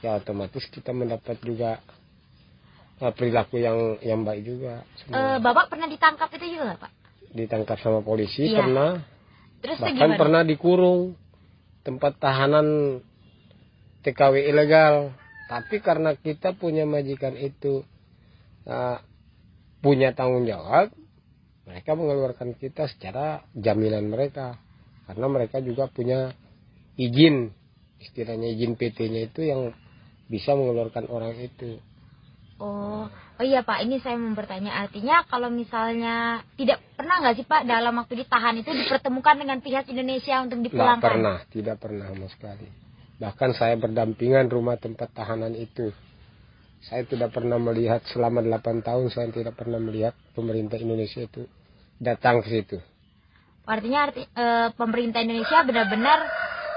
ya 0.03 0.19
otomatis 0.19 0.67
kita 0.67 0.91
mendapat 0.91 1.39
juga 1.47 1.79
perilaku 3.09 3.57
yang 3.57 3.97
yang 4.05 4.21
baik 4.21 4.45
juga. 4.45 4.85
Eh, 4.85 5.09
Semua. 5.09 5.41
Bapak 5.41 5.73
pernah 5.73 5.89
ditangkap 5.89 6.29
itu 6.37 6.45
juga 6.53 6.63
nggak, 6.69 6.79
Pak? 6.85 6.91
Ditangkap 7.33 7.77
sama 7.81 8.05
polisi 8.05 8.45
Iya. 8.45 8.61
pernah, 8.61 8.91
Terus 9.65 9.77
bahkan 9.81 9.97
gimana? 10.13 10.19
pernah 10.21 10.41
dikurung 10.45 11.17
tempat 11.81 12.21
tahanan 12.21 13.01
TKW 14.05 14.53
ilegal. 14.53 15.17
Tapi 15.49 15.81
karena 15.81 16.13
kita 16.15 16.53
punya 16.53 16.85
majikan 16.85 17.33
itu 17.35 17.81
eh, 18.69 18.97
punya 19.81 20.13
tanggung 20.13 20.45
jawab, 20.45 20.93
mereka 21.65 21.97
mengeluarkan 21.97 22.53
kita 22.53 22.85
secara 22.85 23.41
jaminan 23.57 24.05
mereka. 24.05 24.61
Karena 25.09 25.25
mereka 25.27 25.57
juga 25.59 25.89
punya 25.89 26.31
izin, 26.95 27.49
istilahnya 27.99 28.53
izin 28.53 28.77
PT-nya 28.77 29.27
itu 29.27 29.41
yang 29.43 29.73
bisa 30.29 30.53
mengeluarkan 30.53 31.09
orang 31.09 31.35
itu. 31.41 31.81
Oh, 32.61 33.09
oh 33.09 33.43
iya 33.43 33.65
Pak, 33.65 33.81
ini 33.81 33.97
saya 33.97 34.21
mau 34.21 34.37
bertanya. 34.37 34.85
Artinya 34.85 35.25
kalau 35.25 35.49
misalnya 35.49 36.45
tidak 36.53 36.77
pernah 36.93 37.17
nggak 37.17 37.41
sih 37.41 37.47
Pak 37.49 37.65
dalam 37.65 37.97
waktu 37.97 38.21
ditahan 38.21 38.61
itu 38.61 38.69
dipertemukan 38.69 39.33
dengan 39.33 39.57
pihak 39.59 39.89
Indonesia 39.89 40.45
untuk 40.45 40.61
Tidak 40.61 40.69
dipulangkan? 40.69 41.09
pernah, 41.09 41.37
tidak 41.49 41.77
pernah 41.81 42.05
sama 42.13 42.27
sekali. 42.29 42.67
Bahkan 43.17 43.49
saya 43.57 43.75
berdampingan 43.81 44.45
rumah 44.45 44.77
tempat 44.77 45.09
tahanan 45.09 45.57
itu. 45.57 45.89
Saya 46.81 47.01
tidak 47.05 47.33
pernah 47.33 47.57
melihat 47.57 48.01
selama 48.09 48.41
8 48.41 48.81
tahun 48.81 49.09
saya 49.09 49.29
tidak 49.29 49.53
pernah 49.53 49.77
melihat 49.77 50.13
pemerintah 50.33 50.77
Indonesia 50.77 51.21
itu 51.21 51.45
datang 51.97 52.41
ke 52.41 52.49
situ. 52.49 52.77
Artinya 53.65 54.09
arti, 54.09 54.25
eh, 54.25 54.69
pemerintah 54.73 55.21
Indonesia 55.21 55.61
benar-benar 55.61 56.19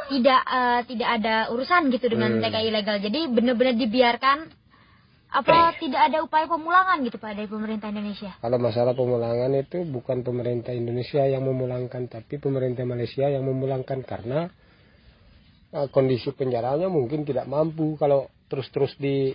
tidak 0.08 0.40
eh, 0.44 0.80
tidak 0.88 1.08
ada 1.20 1.34
urusan 1.52 1.88
gitu 1.88 2.08
dengan 2.08 2.36
Hmm. 2.36 2.44
TKI 2.44 2.68
ilegal. 2.68 2.96
Jadi 3.00 3.20
benar-benar 3.32 3.74
dibiarkan 3.76 4.38
apa 5.34 5.74
tidak 5.82 6.00
ada 6.06 6.22
upaya 6.22 6.46
pemulangan 6.46 7.02
gitu 7.02 7.18
Pak 7.18 7.34
dari 7.34 7.50
pemerintah 7.50 7.90
Indonesia. 7.90 8.38
Kalau 8.38 8.58
masalah 8.62 8.94
pemulangan 8.94 9.50
itu 9.58 9.82
bukan 9.82 10.22
pemerintah 10.22 10.70
Indonesia 10.70 11.26
yang 11.26 11.42
memulangkan, 11.42 12.06
tapi 12.06 12.38
pemerintah 12.38 12.86
Malaysia 12.86 13.26
yang 13.26 13.42
memulangkan 13.42 14.06
karena 14.06 14.46
eh, 15.74 15.86
kondisi 15.90 16.30
penjaranya 16.30 16.86
mungkin 16.86 17.26
tidak 17.26 17.50
mampu 17.50 17.98
kalau 17.98 18.30
terus-terus 18.46 18.94
di 18.94 19.34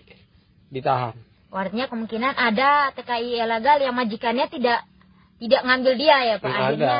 ditahan. 0.71 1.19
Artinya 1.51 1.91
kemungkinan 1.91 2.31
ada 2.37 2.95
TKI 2.95 3.41
ilegal 3.43 3.83
yang 3.83 3.97
majikannya 3.97 4.47
tidak 4.47 4.85
tidak 5.43 5.61
ngambil 5.67 5.93
dia 5.99 6.17
ya 6.23 6.35
Pak. 6.39 6.47
ada, 6.47 6.63
Akhirnya 6.63 6.99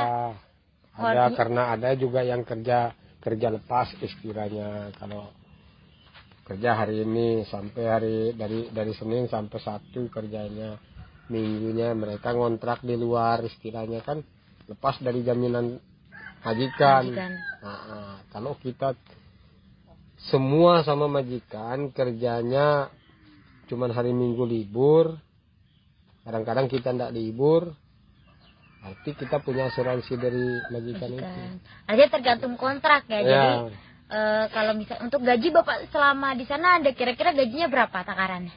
ada 1.00 1.24
karena 1.40 1.62
ada 1.72 1.90
juga 1.96 2.20
yang 2.28 2.44
kerja 2.44 2.92
kerja 3.24 3.48
lepas 3.48 3.96
istilahnya 4.04 4.92
kalau 5.00 5.32
kerja 6.50 6.74
hari 6.74 7.06
ini 7.06 7.46
sampai 7.46 7.84
hari 7.86 8.18
dari 8.34 8.74
dari 8.74 8.90
Senin 8.98 9.30
sampai 9.30 9.62
Sabtu 9.62 10.10
kerjanya 10.10 10.82
minggunya 11.30 11.94
mereka 11.94 12.34
ngontrak 12.34 12.82
di 12.82 12.98
luar 12.98 13.46
istilahnya 13.46 14.02
kan 14.02 14.26
lepas 14.66 14.98
dari 14.98 15.22
jaminan 15.22 15.78
majikan. 16.42 17.06
majikan. 17.06 17.32
Nah, 17.62 17.82
nah, 17.86 18.16
kalau 18.34 18.58
kita 18.58 18.98
semua 20.34 20.82
sama 20.82 21.06
majikan 21.06 21.94
kerjanya 21.94 22.90
cuman 23.70 23.94
hari 23.94 24.10
Minggu 24.10 24.44
libur, 24.50 25.14
kadang-kadang 26.26 26.66
kita 26.66 26.90
tidak 26.90 27.14
libur, 27.14 27.78
berarti 28.82 29.14
kita 29.14 29.38
punya 29.46 29.70
asuransi 29.70 30.14
dari 30.18 30.46
majikan, 30.74 31.10
itu. 31.14 31.22
majikan. 31.22 31.52
Artinya 31.86 32.10
tergantung 32.10 32.56
kontrak 32.58 33.06
ya. 33.06 33.22
Jadi 33.22 33.46
Eh, 34.10 34.46
kalau 34.50 34.74
misal 34.74 34.98
untuk 35.06 35.22
gaji 35.22 35.54
Bapak 35.54 35.94
selama 35.94 36.34
di 36.34 36.46
sana 36.50 36.82
ada 36.82 36.90
kira-kira 36.98 37.30
gajinya 37.30 37.70
berapa 37.70 37.94
takarannya? 38.02 38.54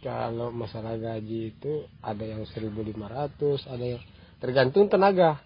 kalau 0.00 0.48
masalah 0.48 0.96
gaji 0.96 1.52
itu 1.52 1.84
ada 2.00 2.24
yang 2.24 2.42
1.500, 2.48 3.68
ada 3.68 3.84
yang 3.84 4.00
tergantung 4.40 4.88
tenaga. 4.88 5.36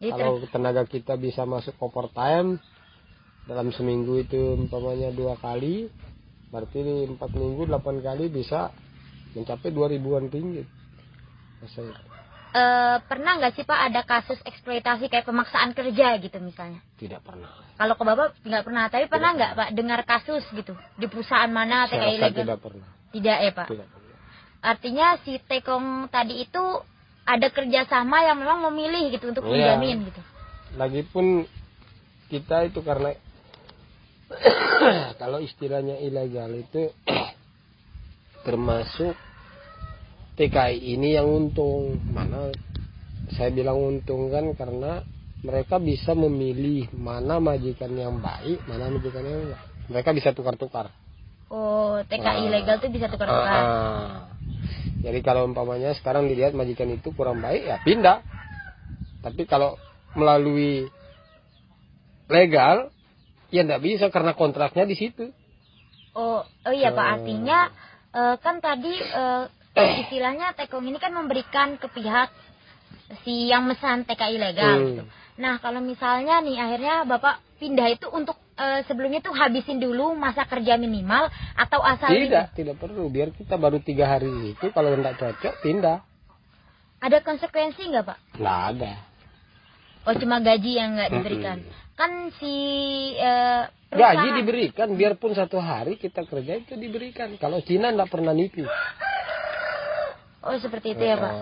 Jadi 0.00 0.12
ter- 0.16 0.16
Kalau 0.16 0.34
tenaga 0.48 0.82
kita 0.88 1.14
bisa 1.20 1.44
masuk 1.44 1.76
overtime 1.84 2.56
dalam 3.44 3.68
seminggu 3.76 4.18
itu 4.24 4.56
umpamanya 4.56 5.12
dua 5.12 5.36
kali, 5.38 5.92
berarti 6.50 6.78
di 6.82 6.96
empat 7.04 7.30
minggu 7.36 7.68
delapan 7.68 8.00
kali 8.00 8.32
bisa 8.32 8.72
mencapai 9.36 9.68
dua 9.70 9.86
ribuan 9.92 10.26
ringgit. 10.32 10.66
Masa 11.60 11.84
eh, 12.56 12.96
pernah 13.04 13.36
nggak 13.36 13.52
sih 13.52 13.64
Pak 13.68 13.80
ada 13.92 14.00
kasus 14.02 14.40
eksploitasi 14.42 15.12
kayak 15.12 15.28
pemaksaan 15.28 15.76
kerja 15.76 16.16
gitu 16.16 16.40
misalnya? 16.40 16.80
tidak 16.96 17.20
pernah. 17.20 17.52
Kalau 17.76 17.92
ke 17.92 18.04
Bapak 18.08 18.28
nggak 18.40 18.64
pernah, 18.64 18.84
tapi 18.88 19.04
pernah 19.06 19.30
nggak 19.36 19.52
Pak 19.52 19.68
dengar 19.76 20.00
kasus 20.08 20.40
gitu 20.50 20.72
di 20.96 21.06
perusahaan 21.06 21.52
mana 21.52 21.84
TKI 21.84 21.92
rasa 21.92 22.08
ilegal? 22.16 22.40
tidak 22.40 22.58
pernah. 22.64 22.88
Tidak 23.12 23.38
ya 23.44 23.52
Pak. 23.52 23.66
Tidak 23.68 23.88
pernah. 23.92 24.16
Artinya 24.64 25.06
si 25.22 25.36
Tekong 25.38 26.08
tadi 26.08 26.40
itu 26.40 26.64
ada 27.26 27.48
kerjasama 27.52 28.22
yang 28.22 28.38
memang 28.40 28.64
memilih 28.72 29.12
gitu 29.12 29.28
untuk 29.28 29.44
Iya. 29.46 29.76
menjamin 29.76 30.08
gitu. 30.08 30.20
Lagipun 30.78 31.26
kita 32.32 32.66
itu 32.66 32.80
karena 32.80 33.12
kalau 35.20 35.38
istilahnya 35.38 36.00
ilegal 36.00 36.50
itu 36.54 36.90
termasuk 38.46 39.14
TKI 40.36 40.96
ini 40.96 41.16
yang 41.16 41.26
untung 41.26 41.96
mana 42.12 42.52
saya 43.32 43.50
bilang 43.50 43.80
untung 43.80 44.28
kan 44.28 44.52
karena 44.54 45.02
mereka 45.40 45.80
bisa 45.80 46.12
memilih 46.12 46.88
mana 46.92 47.40
majikan 47.40 47.92
yang 47.96 48.20
baik 48.20 48.60
mana 48.68 48.92
majikan 48.92 49.24
yang 49.24 49.40
enggak 49.48 49.62
mereka 49.88 50.10
bisa 50.12 50.30
tukar-tukar 50.36 50.92
Oh, 51.46 52.02
TKI 52.02 52.26
Ah. 52.26 52.42
ilegal 52.42 52.82
tuh 52.82 52.90
bisa 52.90 53.06
tukar-tukar. 53.06 53.46
Ah. 53.54 54.34
Jadi 54.98 55.22
kalau 55.22 55.46
umpamanya 55.46 55.94
sekarang 55.94 56.26
dilihat 56.26 56.58
majikan 56.58 56.90
itu 56.90 57.14
kurang 57.14 57.38
baik 57.38 57.62
ya 57.62 57.78
pindah. 57.86 58.18
Tapi 59.22 59.46
kalau 59.46 59.78
melalui 60.18 60.90
legal 62.26 62.90
ya 63.54 63.62
tidak 63.62 63.78
bisa 63.78 64.10
karena 64.10 64.34
kontraknya 64.34 64.90
di 64.90 64.98
situ. 64.98 65.30
Oh, 66.18 66.42
oh 66.42 66.74
iya 66.74 66.90
Pak, 66.90 67.06
Ah. 67.06 67.12
artinya 67.14 67.58
eh, 68.10 68.34
kan 68.42 68.58
tadi 68.58 68.94
eh, 68.98 69.44
istilahnya 70.06 70.56
Tekong 70.56 70.88
ini 70.88 70.96
kan 70.96 71.12
memberikan 71.12 71.76
ke 71.76 71.88
pihak 71.92 72.32
si 73.22 73.52
yang 73.52 73.68
mesan 73.68 74.08
TKI 74.08 74.34
ilegal 74.40 74.76
Hmm. 74.76 74.86
gitu. 74.88 75.04
Nah, 75.36 75.60
kalau 75.60 75.84
misalnya 75.84 76.40
nih 76.40 76.56
akhirnya 76.56 77.04
Bapak 77.04 77.44
pindah 77.60 77.92
itu 77.92 78.08
untuk 78.08 78.40
uh, 78.56 78.80
sebelumnya 78.88 79.20
tuh 79.24 79.32
habisin 79.36 79.80
dulu 79.80 80.12
masa 80.16 80.44
kerja 80.48 80.76
minimal 80.76 81.28
atau 81.56 81.80
asal 81.84 82.12
tidak 82.12 82.52
itu? 82.52 82.64
tidak 82.64 82.76
perlu 82.80 83.08
biar 83.08 83.32
kita 83.32 83.56
baru 83.56 83.78
tiga 83.80 84.16
hari 84.16 84.56
itu 84.56 84.66
kalau 84.72 84.92
tidak 84.96 85.16
cocok 85.16 85.54
pindah 85.64 85.98
ada 87.00 87.18
konsekuensi 87.24 87.80
nggak 87.92 88.04
pak 88.04 88.18
nggak 88.40 88.60
ada 88.76 88.92
oh 90.08 90.14
cuma 90.16 90.36
gaji 90.40 90.72
yang 90.76 90.96
nggak 90.96 91.10
diberikan 91.16 91.58
hmm. 91.64 91.72
kan 91.96 92.10
si 92.36 92.54
uh, 93.20 93.64
gaji 93.92 94.28
diberikan 94.44 94.88
biarpun 94.96 95.32
satu 95.32 95.56
hari 95.60 95.96
kita 95.96 96.28
kerja 96.28 96.60
itu 96.60 96.76
diberikan 96.76 97.36
kalau 97.40 97.64
Cina 97.64 97.92
nggak 97.92 98.12
pernah 98.12 98.36
nipu 98.36 98.64
oh 100.42 100.56
seperti 100.60 100.92
itu 100.96 101.04
ya 101.04 101.16
pak. 101.16 101.34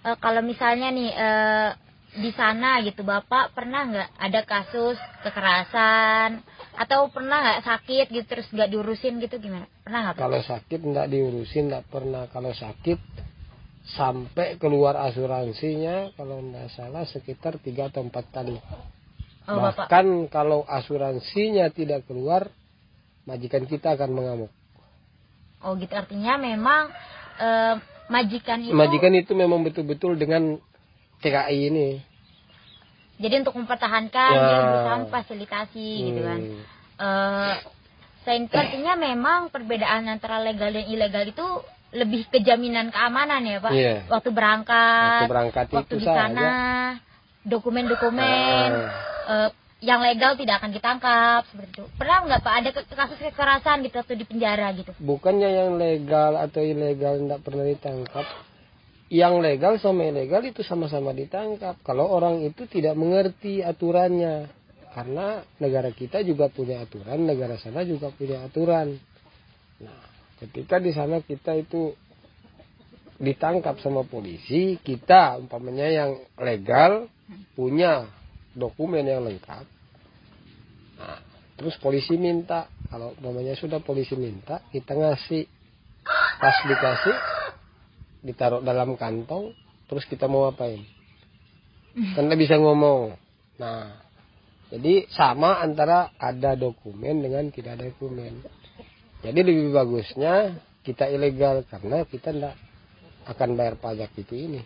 Uh, 0.00 0.16
kalau 0.16 0.40
misalnya 0.40 0.88
nih 0.88 1.10
uh, 1.12 1.70
di 2.10 2.34
sana 2.34 2.82
gitu 2.82 3.06
bapak 3.06 3.54
pernah 3.54 3.86
nggak 3.86 4.10
ada 4.16 4.40
kasus 4.48 4.96
kekerasan? 5.22 6.40
Atau 6.74 7.12
pernah 7.12 7.38
nggak 7.44 7.62
sakit 7.66 8.06
gitu 8.10 8.26
terus 8.26 8.48
nggak 8.50 8.70
diurusin 8.72 9.20
gitu 9.20 9.36
gimana? 9.36 9.68
Pernah 9.84 10.10
nggak 10.10 10.16
kalau 10.18 10.40
sakit 10.40 10.80
nggak 10.80 11.06
diurusin 11.12 11.68
nggak 11.68 11.86
pernah. 11.92 12.24
Kalau 12.32 12.50
sakit 12.50 12.98
sampai 13.96 14.60
keluar 14.60 14.94
asuransinya 15.00 16.14
kalau 16.14 16.40
nggak 16.44 16.68
salah 16.72 17.04
sekitar 17.08 17.58
tiga 17.60 17.88
atau 17.88 18.04
empat 18.06 18.26
kali. 18.32 18.56
Oh, 19.50 19.58
bahkan 19.58 20.06
bapak. 20.06 20.30
kalau 20.30 20.62
asuransinya 20.68 21.72
tidak 21.74 22.06
keluar 22.06 22.52
majikan 23.24 23.66
kita 23.66 23.98
akan 23.98 24.10
mengamuk. 24.14 24.52
Oh 25.60 25.76
gitu. 25.76 25.92
Artinya 25.92 26.40
memang 26.40 26.88
eh, 27.40 27.74
majikan 28.12 28.60
itu 28.60 28.76
majikan 28.76 29.12
itu 29.16 29.32
memang 29.32 29.64
betul-betul 29.64 30.20
dengan 30.20 30.60
TKI 31.24 31.58
ini. 31.72 31.88
Jadi 33.20 33.44
untuk 33.44 33.56
mempertahankan 33.60 34.32
ya. 34.32 34.44
dia 34.48 34.60
berusaha 34.64 34.98
fasilitasi 35.12 35.88
hmm. 35.92 36.04
gitu 36.08 36.20
kan. 36.24 36.40
Selain 38.24 38.44
itu 38.44 38.56
artinya 38.56 38.94
memang 39.00 39.48
perbedaan 39.48 40.04
antara 40.08 40.44
legal 40.44 40.72
dan 40.72 40.84
ilegal 40.88 41.24
itu 41.24 41.46
lebih 41.90 42.28
ke 42.30 42.38
jaminan 42.44 42.92
keamanan 42.92 43.42
ya 43.42 43.58
pak. 43.58 43.72
Yeah. 43.72 43.98
Waktu 44.06 44.30
berangkat, 44.30 45.26
waktu, 45.26 45.32
berangkat 45.32 45.66
waktu 45.74 45.94
di 45.98 46.06
sana, 46.06 46.50
dokumen-dokumen, 47.42 48.68
uh. 49.26 49.48
uh, 49.48 49.48
yang 49.80 50.04
legal 50.04 50.36
tidak 50.36 50.60
akan 50.60 50.70
ditangkap 50.76 51.42
seperti 51.48 51.80
itu. 51.80 51.84
Pernah 51.96 52.16
nggak 52.28 52.40
pak 52.44 52.54
ada 52.60 52.70
kasus 52.76 53.18
kekerasan 53.20 53.80
gitu 53.88 53.96
atau 53.96 54.14
di 54.16 54.24
penjara 54.28 54.76
gitu? 54.76 54.92
Bukannya 55.00 55.48
yang 55.48 55.80
legal 55.80 56.36
atau 56.36 56.60
ilegal 56.60 57.16
tidak 57.16 57.40
pernah 57.40 57.64
ditangkap, 57.64 58.26
yang 59.08 59.40
legal 59.40 59.80
sama 59.80 60.04
ilegal 60.04 60.44
itu 60.44 60.60
sama-sama 60.60 61.16
ditangkap. 61.16 61.80
Kalau 61.80 62.12
orang 62.12 62.44
itu 62.44 62.68
tidak 62.68 62.92
mengerti 62.92 63.64
aturannya, 63.64 64.52
karena 64.92 65.40
negara 65.56 65.88
kita 65.96 66.20
juga 66.28 66.52
punya 66.52 66.84
aturan, 66.84 67.24
negara 67.24 67.56
sana 67.56 67.80
juga 67.80 68.12
punya 68.12 68.44
aturan. 68.44 69.00
Nah, 69.80 70.00
ketika 70.44 70.76
di 70.76 70.92
sana 70.92 71.24
kita 71.24 71.56
itu 71.56 71.96
ditangkap 73.16 73.80
sama 73.80 74.04
polisi, 74.04 74.76
kita 74.80 75.40
umpamanya 75.40 75.88
yang 75.88 76.10
legal 76.36 77.08
punya 77.56 78.19
dokumen 78.54 79.06
yang 79.06 79.22
lengkap. 79.24 79.64
Nah, 81.00 81.18
terus 81.56 81.76
polisi 81.78 82.18
minta, 82.18 82.68
kalau 82.90 83.14
umpamanya 83.16 83.54
sudah 83.54 83.80
polisi 83.80 84.18
minta, 84.18 84.64
kita 84.70 84.96
ngasih, 84.96 85.44
pas 86.40 86.56
dikasih 86.66 87.16
ditaruh 88.20 88.60
dalam 88.60 88.96
kantong 89.00 89.56
terus 89.88 90.04
kita 90.04 90.28
mau 90.28 90.48
apain 90.48 90.84
kan 92.14 92.30
bisa 92.38 92.60
ngomong. 92.60 93.16
Nah 93.58 93.98
jadi 94.70 95.10
sama 95.10 95.58
antara 95.58 96.14
ada 96.14 96.54
dokumen 96.54 97.26
dengan 97.26 97.50
tidak 97.50 97.80
ada 97.80 97.90
dokumen. 97.90 98.38
Jadi 99.20 99.40
lebih 99.42 99.74
bagusnya 99.74 100.62
kita 100.86 101.10
ilegal 101.10 101.66
karena 101.66 102.06
kita 102.06 102.30
tidak 102.30 102.54
akan 103.26 103.58
bayar 103.58 103.76
pajak 103.76 104.14
itu 104.16 104.32
ini 104.32 104.62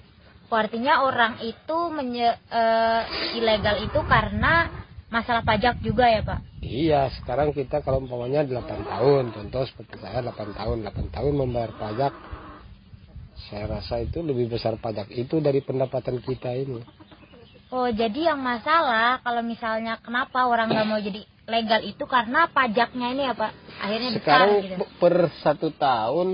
artinya 0.52 1.06
orang 1.06 1.40
itu 1.40 1.78
menye, 1.88 2.36
uh, 2.52 3.02
ilegal 3.36 3.80
itu 3.80 4.00
karena 4.04 4.68
masalah 5.08 5.46
pajak 5.46 5.80
juga 5.80 6.10
ya 6.10 6.20
pak 6.20 6.40
iya 6.60 7.08
sekarang 7.22 7.54
kita 7.54 7.80
kalau 7.80 8.02
umpamanya 8.02 8.44
8 8.44 8.84
tahun 8.84 9.24
contoh 9.32 9.62
seperti 9.64 10.02
saya 10.02 10.20
8 10.20 10.58
tahun 10.58 10.76
8 10.84 11.14
tahun 11.14 11.32
membayar 11.38 11.72
pajak 11.78 12.12
saya 13.50 13.68
rasa 13.68 14.00
itu 14.00 14.22
lebih 14.24 14.56
besar 14.56 14.78
pajak 14.80 15.10
itu 15.12 15.42
dari 15.42 15.60
pendapatan 15.60 16.22
kita 16.22 16.54
ini. 16.54 16.80
Oh, 17.74 17.90
jadi 17.90 18.30
yang 18.32 18.38
masalah 18.38 19.18
kalau 19.26 19.42
misalnya 19.42 19.98
kenapa 19.98 20.46
orang 20.46 20.70
nggak 20.70 20.86
mau 20.86 21.00
jadi 21.02 21.26
legal 21.50 21.80
itu 21.82 22.04
karena 22.06 22.46
pajaknya 22.48 23.10
ini 23.10 23.24
apa? 23.26 23.50
Akhirnya 23.82 24.10
Sekarang 24.14 24.50
besar 24.62 24.70
gitu. 24.78 24.84
per 25.02 25.14
satu 25.42 25.68
tahun 25.74 26.28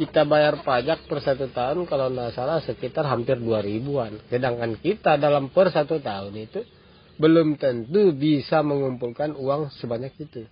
kita 0.00 0.24
bayar 0.24 0.64
pajak 0.64 1.04
per 1.04 1.20
satu 1.20 1.52
tahun 1.52 1.84
kalau 1.84 2.08
nggak 2.08 2.32
salah 2.32 2.64
sekitar 2.64 3.04
hampir 3.04 3.36
dua 3.36 3.60
ribuan. 3.60 4.16
Sedangkan 4.32 4.80
kita 4.80 5.20
dalam 5.20 5.52
per 5.52 5.68
satu 5.68 6.00
tahun 6.00 6.32
itu 6.40 6.64
belum 7.20 7.60
tentu 7.60 8.16
bisa 8.16 8.64
mengumpulkan 8.64 9.36
uang 9.36 9.68
sebanyak 9.76 10.16
itu. 10.16 10.48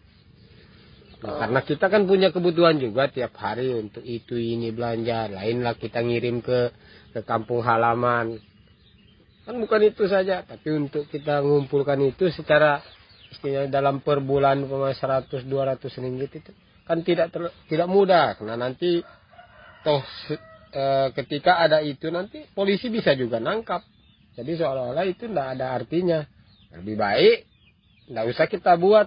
Nah, 1.25 1.41
karena 1.41 1.61
kita 1.65 1.89
kan 1.89 2.05
punya 2.05 2.29
kebutuhan 2.29 2.77
juga 2.77 3.09
tiap 3.09 3.33
hari 3.41 3.73
untuk 3.73 4.05
itu 4.05 4.37
ini 4.37 4.69
belanja, 4.69 5.33
lainlah 5.33 5.81
kita 5.81 6.05
ngirim 6.05 6.45
ke 6.45 6.69
ke 7.17 7.21
kampung 7.25 7.65
halaman. 7.65 8.37
Kan 9.49 9.57
bukan 9.65 9.81
itu 9.81 10.05
saja, 10.13 10.45
tapi 10.45 10.77
untuk 10.77 11.09
kita 11.09 11.41
mengumpulkan 11.41 11.97
itu 12.05 12.29
secara 12.37 12.85
istilahnya 13.33 13.73
dalam 13.73 14.05
per 14.05 14.21
bulan 14.21 14.69
100 14.69 15.25
200 15.49 16.05
ringgit 16.05 16.37
itu 16.37 16.53
kan 16.89 17.05
tidak 17.05 17.29
ter, 17.29 17.53
tidak 17.69 17.89
mudah 17.89 18.33
karena 18.41 18.57
nanti 18.57 19.05
toh 19.89 20.05
e, 20.69 20.85
ketika 21.17 21.65
ada 21.65 21.81
itu 21.81 22.13
nanti 22.13 22.45
polisi 22.53 22.93
bisa 22.93 23.17
juga 23.17 23.41
nangkap. 23.41 23.81
Jadi 24.37 24.61
seolah-olah 24.61 25.09
itu 25.09 25.25
tidak 25.25 25.57
ada 25.57 25.73
artinya. 25.73 26.21
Lebih 26.77 27.01
baik 27.01 27.49
tidak 28.09 28.25
usah 28.33 28.47
kita 28.49 28.73
buat 28.81 29.07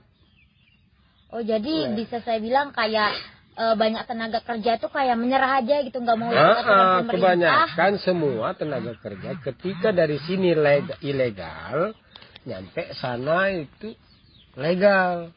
Oh 1.32 1.39
jadi 1.41 1.89
ya. 1.89 1.96
bisa 1.96 2.20
saya 2.22 2.44
bilang 2.44 2.76
kayak 2.76 3.17
e, 3.56 3.63
banyak 3.74 4.04
tenaga 4.06 4.44
kerja 4.46 4.78
itu 4.78 4.88
kayak 4.91 5.15
menyerah 5.17 5.63
aja 5.63 5.82
gitu 5.82 5.98
nggak 6.04 6.17
mau 6.20 6.28
nah, 6.28 6.60
uh, 6.60 7.00
kebanyakan 7.08 7.94
semua 8.04 8.52
tenaga 8.54 9.00
kerja 9.00 9.39
ketika 9.39 9.96
dari 9.96 10.20
sini 10.28 10.52
legal, 10.52 11.00
ilegal 11.00 11.96
nyampe 12.44 12.91
sana 13.00 13.48
itu 13.48 13.96
legal 14.60 15.32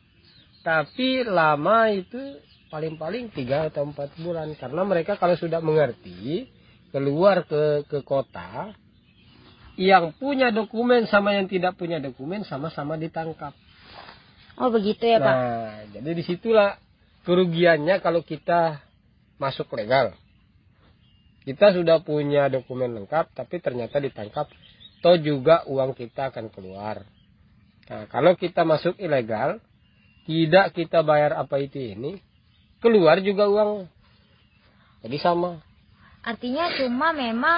tapi 0.66 1.22
lama 1.22 1.94
itu 1.94 2.42
paling-paling 2.74 3.30
tiga 3.30 3.70
atau 3.70 3.86
empat 3.86 4.18
bulan 4.18 4.50
karena 4.58 4.82
mereka 4.82 5.14
kalau 5.14 5.38
sudah 5.38 5.62
mengerti 5.62 6.50
keluar 6.90 7.46
ke 7.46 7.86
ke 7.86 8.02
kota 8.02 8.74
yang 9.78 10.10
punya 10.18 10.50
dokumen 10.50 11.06
sama 11.06 11.38
yang 11.38 11.46
tidak 11.46 11.78
punya 11.78 12.02
dokumen 12.02 12.42
sama-sama 12.42 12.98
ditangkap 12.98 13.54
Oh 14.54 14.70
begitu 14.70 15.02
ya 15.02 15.18
Pak. 15.18 15.34
Nah, 15.34 15.74
jadi 15.90 16.10
di 16.14 16.22
situlah 16.22 16.78
kerugiannya 17.26 17.98
kalau 17.98 18.22
kita 18.22 18.86
masuk 19.42 19.66
legal. 19.74 20.14
Kita 21.42 21.74
sudah 21.74 22.00
punya 22.00 22.48
dokumen 22.48 22.94
lengkap, 23.02 23.34
tapi 23.36 23.60
ternyata 23.60 24.00
ditangkap. 24.00 24.48
Toh 25.04 25.20
juga 25.20 25.66
uang 25.68 25.92
kita 25.92 26.32
akan 26.32 26.48
keluar. 26.48 27.04
Nah, 27.90 28.08
kalau 28.08 28.32
kita 28.38 28.64
masuk 28.64 28.96
ilegal, 28.96 29.60
tidak 30.24 30.72
kita 30.72 31.04
bayar 31.04 31.36
apa 31.36 31.60
itu 31.60 31.76
ini, 31.76 32.16
keluar 32.84 33.16
juga 33.24 33.48
uang. 33.48 33.88
Jadi 35.00 35.16
sama. 35.16 35.64
Artinya 36.20 36.68
cuma 36.76 37.16
memang 37.16 37.56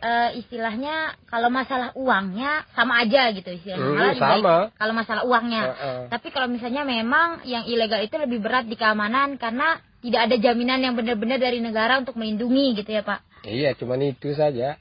uh, 0.00 0.30
istilahnya 0.36 1.16
kalau 1.28 1.52
masalah 1.52 1.92
uangnya 1.96 2.64
sama 2.76 3.00
aja 3.00 3.32
gitu 3.32 3.48
istilahnya. 3.52 4.16
Hmm, 4.16 4.20
sama. 4.20 4.56
Kalau 4.76 4.92
masalah 4.96 5.22
uangnya. 5.24 5.62
Uh, 5.64 5.72
uh. 5.72 6.00
Tapi 6.12 6.28
kalau 6.32 6.48
misalnya 6.48 6.84
memang 6.84 7.44
yang 7.48 7.64
ilegal 7.68 8.00
itu 8.04 8.16
lebih 8.16 8.40
berat 8.40 8.68
di 8.68 8.76
keamanan 8.76 9.36
karena 9.36 9.80
tidak 10.00 10.28
ada 10.28 10.36
jaminan 10.40 10.80
yang 10.80 10.96
benar-benar 10.96 11.36
dari 11.36 11.60
negara 11.60 12.00
untuk 12.00 12.16
melindungi 12.16 12.80
gitu 12.80 12.88
ya 12.88 13.04
Pak. 13.04 13.20
Iya, 13.44 13.76
cuma 13.76 14.00
itu 14.00 14.32
saja. 14.32 14.80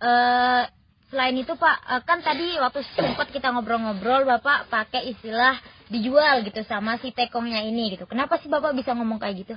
Uh, 0.00 0.68
selain 1.08 1.36
itu 1.40 1.56
Pak, 1.56 1.76
uh, 1.88 2.02
kan 2.04 2.20
tadi 2.20 2.60
waktu 2.60 2.84
sempat 2.92 3.32
kita 3.32 3.52
ngobrol-ngobrol 3.56 4.28
Bapak 4.28 4.68
pakai 4.68 5.16
istilah 5.16 5.56
dijual 5.92 6.44
gitu 6.46 6.60
sama 6.64 6.96
si 7.02 7.12
tekongnya 7.12 7.64
ini 7.64 7.96
gitu. 7.96 8.04
Kenapa 8.08 8.40
sih 8.40 8.48
Bapak 8.48 8.72
bisa 8.72 8.92
ngomong 8.96 9.20
kayak 9.20 9.36
gitu? 9.44 9.56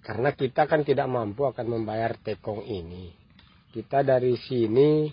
Karena 0.00 0.32
kita 0.32 0.64
kan 0.64 0.82
tidak 0.82 1.06
mampu 1.06 1.44
akan 1.44 1.66
membayar 1.66 2.16
tekong 2.16 2.64
ini 2.64 3.20
kita 3.70 4.02
dari 4.02 4.34
sini 4.34 5.06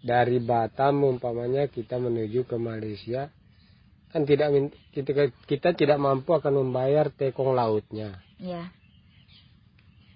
dari 0.00 0.40
Batam 0.40 1.04
umpamanya 1.04 1.68
kita 1.68 2.00
menuju 2.00 2.48
ke 2.48 2.56
Malaysia 2.56 3.28
kan 4.10 4.24
tidak 4.26 4.72
kita, 4.90 5.30
kita 5.46 5.70
tidak 5.76 5.98
mampu 6.00 6.34
akan 6.34 6.66
membayar 6.66 7.14
tekong 7.14 7.54
lautnya. 7.54 8.18
Ya. 8.42 8.74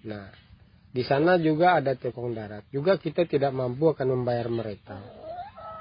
Nah, 0.02 0.34
di 0.90 1.06
sana 1.06 1.38
juga 1.38 1.78
ada 1.78 1.94
tekong 1.94 2.34
darat. 2.34 2.66
Juga 2.74 2.98
kita 2.98 3.22
tidak 3.22 3.54
mampu 3.54 3.94
akan 3.94 4.18
membayar 4.18 4.50
mereka. 4.50 4.98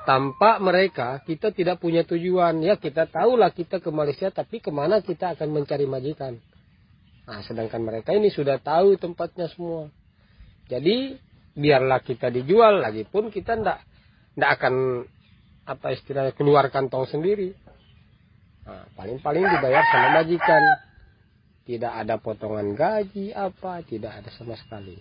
Tanpa 0.03 0.59
mereka 0.59 1.23
kita 1.23 1.51
tidak 1.55 1.79
punya 1.79 2.03
tujuan. 2.03 2.59
Ya 2.63 2.75
kita 2.75 3.07
tahulah 3.07 3.51
kita 3.51 3.79
ke 3.79 3.89
Malaysia 3.89 4.29
tapi 4.29 4.59
ke 4.59 4.69
mana 4.69 4.99
kita 4.99 5.35
akan 5.35 5.49
mencari 5.51 5.87
majikan? 5.87 6.39
Nah 7.23 7.39
sedangkan 7.47 7.81
mereka 7.83 8.11
ini 8.11 8.27
sudah 8.27 8.59
tahu 8.59 8.99
tempatnya 8.99 9.47
semua. 9.51 9.87
Jadi 10.67 11.15
biarlah 11.55 12.03
kita 12.03 12.33
dijual 12.33 12.83
lagi 12.83 13.07
pun 13.07 13.31
kita 13.31 13.55
ndak 13.59 13.79
ndak 14.35 14.49
akan 14.59 15.05
apa 15.63 15.87
istilahnya 15.95 16.35
keluar 16.35 16.67
kantong 16.67 17.07
sendiri. 17.07 17.55
Nah, 18.63 18.87
paling 18.95 19.19
paling 19.19 19.43
dibayar 19.43 19.83
sama 19.91 20.23
majikan. 20.23 20.63
Tidak 21.63 21.87
ada 21.95 22.19
potongan 22.19 22.75
gaji 22.75 23.31
apa 23.31 23.79
tidak 23.87 24.19
ada 24.19 24.29
sama 24.35 24.59
sekali. 24.59 24.99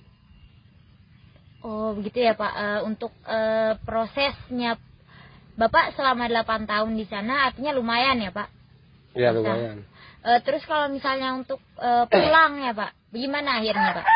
Oh 1.62 1.90
begitu 1.94 2.22
ya 2.22 2.38
pak. 2.38 2.52
Uh, 2.54 2.80
untuk 2.86 3.10
uh, 3.26 3.74
prosesnya 3.82 4.78
Bapak 5.52 5.92
selama 5.92 6.28
8 6.32 6.64
tahun 6.64 6.92
di 6.96 7.04
sana 7.04 7.52
artinya 7.52 7.76
lumayan 7.76 8.24
ya 8.24 8.32
Pak? 8.32 8.48
Iya 9.12 9.36
lumayan. 9.36 9.84
Uh, 10.22 10.40
terus 10.40 10.64
kalau 10.64 10.88
misalnya 10.88 11.36
untuk 11.36 11.60
uh, 11.76 12.08
pulang 12.08 12.62
ya 12.62 12.72
Pak, 12.72 13.12
bagaimana 13.12 13.60
akhirnya 13.60 13.90
Pak? 14.00 14.06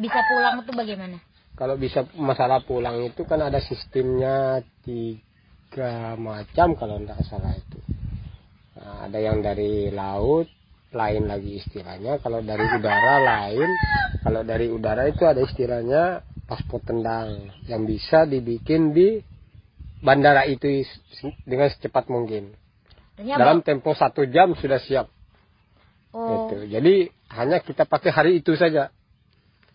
Bisa 0.00 0.18
pulang 0.24 0.54
itu 0.64 0.72
bagaimana? 0.72 1.16
Kalau 1.58 1.74
bisa 1.74 2.06
masalah 2.14 2.62
pulang 2.62 3.02
itu 3.02 3.26
kan 3.26 3.42
ada 3.42 3.58
sistemnya 3.58 4.62
tiga 4.86 6.14
macam 6.14 6.78
kalau 6.78 7.02
tidak 7.02 7.20
salah 7.26 7.52
itu. 7.52 7.78
Nah, 8.78 9.10
ada 9.10 9.18
yang 9.18 9.42
dari 9.42 9.90
laut, 9.90 10.46
lain 10.94 11.26
lagi 11.26 11.58
istilahnya. 11.58 12.22
Kalau 12.22 12.40
dari 12.40 12.62
udara 12.62 13.14
lain, 13.20 13.70
kalau 14.22 14.42
dari 14.46 14.70
udara 14.70 15.10
itu 15.10 15.26
ada 15.26 15.42
istilahnya 15.42 16.22
paspor 16.46 16.80
tendang 16.80 17.52
yang 17.68 17.84
bisa 17.84 18.24
dibikin 18.24 18.94
di 18.94 19.20
bandara 20.02 20.46
itu 20.46 20.84
dengan 21.48 21.68
secepat 21.70 22.10
mungkin. 22.10 22.54
Dalam 23.18 23.66
tempo 23.66 23.94
satu 23.98 24.26
jam 24.30 24.54
sudah 24.54 24.78
siap. 24.78 25.06
Oh. 26.14 26.48
Itu. 26.48 26.70
Jadi 26.70 27.10
hanya 27.34 27.58
kita 27.60 27.84
pakai 27.84 28.10
hari 28.14 28.32
itu 28.38 28.54
saja. 28.54 28.94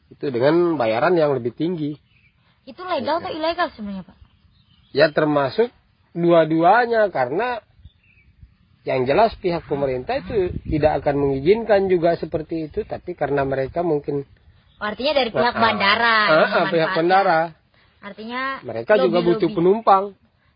Itu 0.08 0.32
dengan 0.32 0.80
bayaran 0.80 1.16
yang 1.20 1.36
lebih 1.36 1.52
tinggi. 1.54 2.00
Itu 2.64 2.88
legal 2.88 3.20
atau 3.20 3.32
ilegal 3.32 3.68
sebenarnya 3.76 4.08
Pak? 4.08 4.18
Ya 4.96 5.12
termasuk 5.12 5.74
dua-duanya 6.16 7.10
karena 7.10 7.60
yang 8.84 9.08
jelas 9.08 9.34
pihak 9.40 9.64
pemerintah 9.66 10.20
itu 10.20 10.54
tidak 10.68 11.04
akan 11.04 11.16
mengizinkan 11.18 11.88
juga 11.88 12.20
seperti 12.20 12.68
itu 12.68 12.84
tapi 12.84 13.16
karena 13.16 13.48
mereka 13.48 13.80
mungkin 13.80 14.28
artinya 14.78 15.24
dari 15.24 15.32
pihak 15.32 15.56
bandara 15.56 16.18
uh, 16.28 16.44
uh, 16.44 16.66
pihak 16.68 16.92
bandara 16.92 17.40
Artinya 18.04 18.60
mereka 18.68 19.00
lobby, 19.00 19.04
juga 19.08 19.20
butuh 19.24 19.48
lobby. 19.48 19.58
penumpang. 19.58 20.04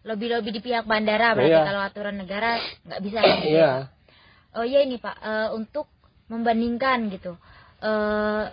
Lebih-lebih 0.04 0.52
di 0.52 0.62
pihak 0.62 0.84
bandara 0.84 1.32
berarti 1.32 1.56
iya. 1.56 1.64
kalau 1.64 1.82
aturan 1.82 2.16
negara 2.20 2.60
nggak 2.84 3.02
bisa. 3.02 3.20
Gitu. 3.24 3.48
Iya. 3.56 3.72
Oh 4.60 4.66
iya 4.68 4.80
ini 4.84 5.00
Pak, 5.00 5.16
uh, 5.24 5.50
untuk 5.56 5.88
membandingkan 6.28 7.08
gitu. 7.08 7.40
Uh, 7.80 8.52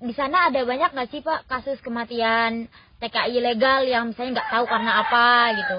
di 0.00 0.12
sana 0.16 0.48
ada 0.48 0.64
banyak 0.64 0.92
nggak 0.96 1.10
sih 1.12 1.20
Pak 1.20 1.48
kasus 1.48 1.80
kematian 1.84 2.68
TKI 3.00 3.36
ilegal 3.36 3.84
yang 3.84 4.12
misalnya 4.12 4.40
nggak 4.40 4.50
tahu 4.52 4.64
karena 4.64 4.92
apa 5.04 5.26
gitu? 5.52 5.78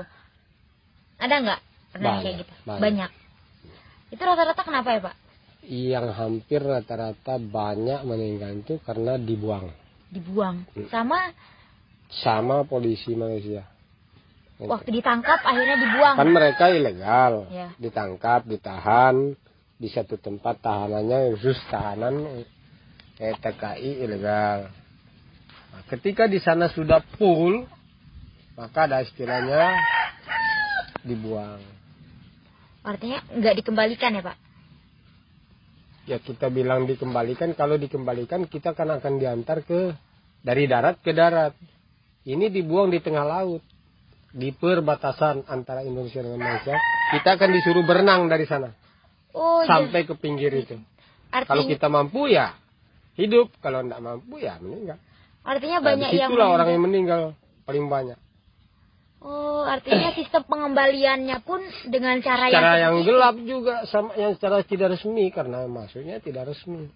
Ada 1.16 1.36
nggak 1.42 1.62
pernah 1.98 2.14
banyak, 2.14 2.22
kayak 2.22 2.36
gitu? 2.46 2.54
Banyak. 2.66 2.82
banyak. 2.82 3.12
Itu 4.14 4.22
rata-rata 4.22 4.62
kenapa 4.62 4.90
ya 4.94 5.02
Pak? 5.02 5.16
Yang 5.66 6.08
hampir 6.14 6.62
rata-rata 6.62 7.42
banyak 7.42 8.06
meninggal 8.06 8.52
itu 8.62 8.78
karena 8.86 9.18
dibuang. 9.18 9.74
Dibuang. 10.14 10.62
Hmm. 10.78 10.88
Sama 10.94 11.34
sama 12.22 12.64
polisi 12.64 13.16
Malaysia. 13.18 13.68
Waktu 14.56 15.04
ditangkap 15.04 15.44
akhirnya 15.44 15.76
dibuang. 15.76 16.16
Kan 16.16 16.30
mereka 16.32 16.72
ilegal. 16.72 17.52
Ya. 17.52 17.76
Ditangkap, 17.76 18.48
ditahan 18.48 19.36
di 19.76 19.92
satu 19.92 20.16
tempat 20.16 20.64
tahanannya 20.64 21.36
khusus 21.36 21.60
tahanan 21.68 22.48
kayak 23.20 23.44
TKI 23.44 24.08
ilegal. 24.08 24.72
Nah, 25.76 25.84
ketika 25.92 26.32
di 26.32 26.40
sana 26.40 26.72
sudah 26.72 27.04
full, 27.20 27.68
maka 28.56 28.88
ada 28.88 29.04
istilahnya 29.04 29.76
dibuang. 31.04 31.60
Artinya 32.88 33.20
nggak 33.28 33.56
dikembalikan 33.60 34.16
ya 34.16 34.24
Pak? 34.24 34.38
Ya 36.06 36.18
kita 36.22 36.48
bilang 36.54 36.88
dikembalikan, 36.88 37.52
kalau 37.58 37.76
dikembalikan 37.76 38.48
kita 38.48 38.72
kan 38.72 38.88
akan 38.88 39.20
diantar 39.20 39.68
ke 39.68 39.92
dari 40.46 40.70
darat 40.70 41.02
ke 41.04 41.12
darat. 41.12 41.58
Ini 42.26 42.50
dibuang 42.50 42.90
di 42.90 43.00
tengah 43.00 43.26
laut. 43.26 43.62
Di 44.36 44.52
perbatasan 44.52 45.48
antara 45.48 45.86
Indonesia 45.86 46.20
dengan 46.20 46.42
Malaysia. 46.44 46.76
Kita 47.16 47.40
akan 47.40 47.50
disuruh 47.56 47.86
berenang 47.88 48.28
dari 48.28 48.44
sana. 48.44 48.74
Oh, 49.36 49.64
iya. 49.64 49.68
sampai 49.68 50.04
iya. 50.04 50.10
ke 50.10 50.16
pinggir 50.18 50.52
itu. 50.52 50.76
Artinya... 51.32 51.48
Kalau 51.48 51.64
kita 51.68 51.88
mampu 51.88 52.32
ya 52.32 52.56
hidup. 53.16 53.54
Kalau 53.64 53.86
tidak 53.86 54.02
mampu 54.04 54.44
ya 54.44 54.60
meninggal. 54.60 54.98
Artinya 55.46 55.78
nah, 55.80 55.86
banyak 55.94 56.10
yang 56.18 56.32
meninggal. 56.34 56.56
orang 56.58 56.70
yang 56.74 56.84
meninggal 56.84 57.22
paling 57.70 57.86
banyak. 57.86 58.20
Oh, 59.26 59.62
artinya 59.66 60.10
sistem 60.20 60.44
pengembaliannya 60.46 61.38
pun 61.46 61.62
dengan 61.90 62.18
cara, 62.26 62.50
cara 62.50 62.78
yang, 62.82 63.02
yang 63.02 63.08
gelap 63.08 63.36
juga 63.46 63.76
sama 63.90 64.14
yang 64.18 64.34
secara 64.38 64.66
tidak 64.66 64.98
resmi 64.98 65.30
karena 65.30 65.70
maksudnya 65.70 66.18
tidak 66.22 66.50
resmi. 66.54 66.90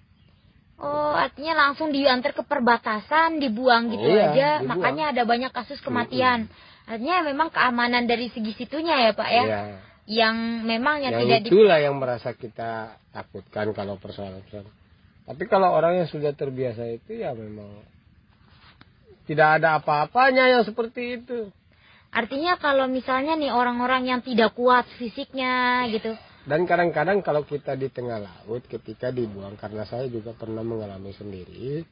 Oh, 0.80 1.12
artinya 1.12 1.68
langsung 1.68 1.92
diantar 1.92 2.32
ke 2.32 2.44
perbatasan, 2.48 3.44
dibuang 3.44 3.92
gitu 3.92 4.08
iya, 4.08 4.32
aja. 4.32 4.50
Dibuang. 4.64 4.80
Makanya 4.80 5.04
ada 5.12 5.24
banyak 5.28 5.52
kasus 5.52 5.84
kematian. 5.84 6.48
Artinya 6.88 7.28
memang 7.28 7.52
keamanan 7.52 8.08
dari 8.08 8.32
segi 8.32 8.56
situnya 8.56 8.96
ya, 8.96 9.12
Pak 9.12 9.30
ya. 9.30 9.44
Iya. 9.44 9.62
Yang 10.10 10.36
memang 10.66 10.96
yang, 11.04 11.14
yang 11.14 11.22
tidak 11.22 11.40
itulah 11.52 11.78
di... 11.78 11.86
yang 11.86 11.96
merasa 12.00 12.32
kita 12.34 12.98
takutkan 13.12 13.76
kalau 13.76 14.00
persoalan-persoalan. 14.00 14.74
Tapi 15.30 15.44
kalau 15.46 15.70
orang 15.70 16.02
yang 16.02 16.10
sudah 16.10 16.34
terbiasa 16.34 16.90
itu 16.90 17.22
ya 17.22 17.38
memang 17.38 17.86
tidak 19.30 19.62
ada 19.62 19.78
apa-apanya 19.78 20.50
yang 20.50 20.64
seperti 20.66 21.22
itu. 21.22 21.54
Artinya 22.10 22.58
kalau 22.58 22.90
misalnya 22.90 23.38
nih 23.38 23.54
orang-orang 23.54 24.10
yang 24.10 24.26
tidak 24.26 24.58
kuat 24.58 24.90
fisiknya 24.98 25.86
gitu, 25.94 26.18
dan 26.50 26.66
kadang-kadang 26.66 27.22
kalau 27.22 27.46
kita 27.46 27.78
di 27.78 27.94
tengah 27.94 28.18
laut 28.18 28.66
ketika 28.66 29.14
dibuang 29.14 29.54
karena 29.54 29.86
saya 29.86 30.10
juga 30.10 30.34
pernah 30.34 30.66
mengalami 30.66 31.14
sendiri 31.14 31.86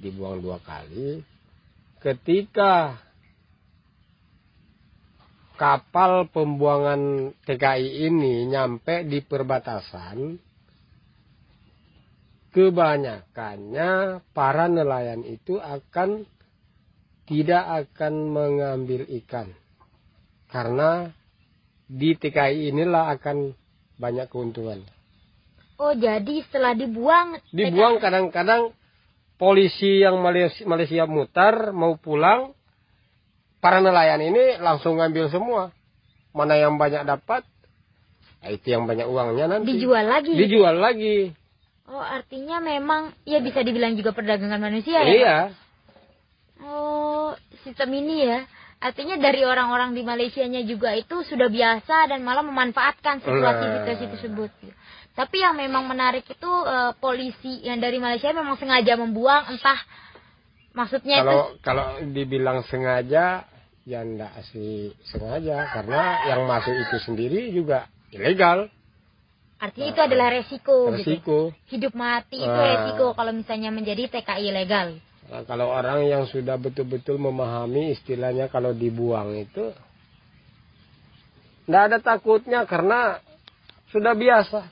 dibuang 0.00 0.40
dua 0.40 0.56
kali 0.64 1.20
ketika 2.00 2.96
kapal 5.60 6.26
pembuangan 6.32 7.30
TKI 7.44 8.08
ini 8.08 8.48
nyampe 8.48 9.04
di 9.04 9.20
perbatasan 9.20 10.40
kebanyakannya 12.54 14.22
para 14.30 14.66
nelayan 14.70 15.26
itu 15.26 15.58
akan 15.58 16.22
tidak 17.26 17.64
akan 17.66 18.14
mengambil 18.30 19.02
ikan. 19.24 19.50
Karena 20.46 21.10
di 21.90 22.14
TKI 22.14 22.70
inilah 22.70 23.10
akan 23.18 23.63
banyak 23.98 24.26
keuntungan. 24.30 24.82
Oh, 25.74 25.90
jadi 25.94 26.42
setelah 26.46 26.74
dibuang 26.78 27.42
dibuang 27.50 27.98
kadang-kadang 27.98 28.70
polisi 29.34 30.06
yang 30.06 30.22
Malaysia, 30.22 30.62
Malaysia 30.66 31.04
mutar 31.10 31.74
mau 31.74 31.98
pulang 31.98 32.54
para 33.58 33.82
nelayan 33.82 34.22
ini 34.22 34.60
langsung 34.62 35.02
ngambil 35.02 35.30
semua. 35.34 35.74
Mana 36.34 36.58
yang 36.58 36.78
banyak 36.78 37.06
dapat, 37.06 37.46
nah 38.42 38.50
itu 38.50 38.74
yang 38.74 38.90
banyak 38.90 39.06
uangnya 39.06 39.46
nanti. 39.46 39.78
Dijual 39.78 40.06
lagi. 40.06 40.34
Dijual 40.34 40.76
lagi. 40.82 41.30
Oh, 41.84 42.02
artinya 42.02 42.58
memang 42.58 43.14
ya 43.22 43.38
bisa 43.38 43.62
dibilang 43.62 43.94
juga 43.94 44.10
perdagangan 44.10 44.58
manusia 44.58 45.04
ya? 45.04 45.14
Iya. 45.14 45.38
Oh, 46.64 47.36
sistem 47.62 47.92
ini 47.98 48.24
ya. 48.24 48.46
Artinya 48.84 49.16
dari 49.16 49.40
orang-orang 49.48 49.96
di 49.96 50.04
Malaysia-nya 50.04 50.60
juga 50.68 50.92
itu 50.92 51.24
sudah 51.24 51.48
biasa 51.48 52.12
dan 52.12 52.20
malah 52.20 52.44
memanfaatkan 52.44 53.24
situasi-situasi 53.24 54.04
tersebut. 54.12 54.52
Tapi 55.16 55.40
yang 55.40 55.56
memang 55.56 55.88
menarik 55.88 56.28
itu 56.28 56.50
uh, 56.50 56.92
polisi 57.00 57.64
yang 57.64 57.80
dari 57.80 57.96
Malaysia 57.96 58.28
memang 58.36 58.60
sengaja 58.60 59.00
membuang 59.00 59.56
entah 59.56 59.80
maksudnya 60.76 61.24
kalau, 61.24 61.32
itu 61.32 61.64
kalau 61.64 61.86
dibilang 62.12 62.60
sengaja 62.68 63.48
ya 63.88 64.00
enggak 64.04 64.36
sih 64.52 64.92
sengaja 65.08 65.64
karena 65.70 66.28
yang 66.28 66.44
masuk 66.44 66.76
itu 66.76 66.96
sendiri 67.08 67.56
juga 67.56 67.88
ilegal. 68.12 68.68
Artinya 69.64 69.86
nah, 69.86 69.92
itu 69.96 70.00
adalah 70.04 70.28
resiko, 70.28 70.76
gitu. 70.92 70.96
resiko. 70.98 71.38
Gitu. 71.56 71.72
Hidup 71.72 71.92
mati 71.96 72.36
itu 72.42 72.52
nah. 72.52 72.68
resiko 72.68 73.16
kalau 73.16 73.32
misalnya 73.32 73.72
menjadi 73.72 74.12
TKI 74.12 74.52
ilegal. 74.52 75.00
Nah, 75.24 75.42
kalau 75.48 75.72
orang 75.72 76.04
yang 76.04 76.24
sudah 76.28 76.60
betul-betul 76.60 77.16
memahami 77.16 77.96
istilahnya 77.96 78.52
kalau 78.52 78.76
dibuang 78.76 79.32
itu 79.34 79.72
tidak 81.64 81.82
ada 81.88 81.98
takutnya 82.02 82.60
karena 82.68 83.18
sudah 83.88 84.12
biasa. 84.12 84.68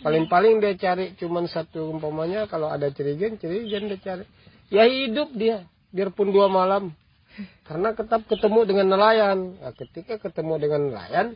Paling-paling 0.00 0.62
dia 0.62 0.74
cari 0.78 1.12
cuman 1.18 1.44
satu 1.50 1.92
umpamanya 1.92 2.46
kalau 2.46 2.70
ada 2.70 2.88
cerigen, 2.94 3.36
cerigen 3.36 3.90
dia 3.90 3.98
cari. 4.00 4.24
Ya 4.70 4.86
hidup 4.86 5.34
dia, 5.34 5.66
biarpun 5.90 6.30
dua 6.30 6.46
malam. 6.46 6.94
karena 7.66 7.94
tetap 7.94 8.26
ketemu 8.26 8.60
dengan 8.66 8.86
nelayan 8.96 9.38
nah, 9.62 9.72
ketika 9.74 10.18
ketemu 10.18 10.54
dengan 10.58 10.80
nelayan 10.90 11.26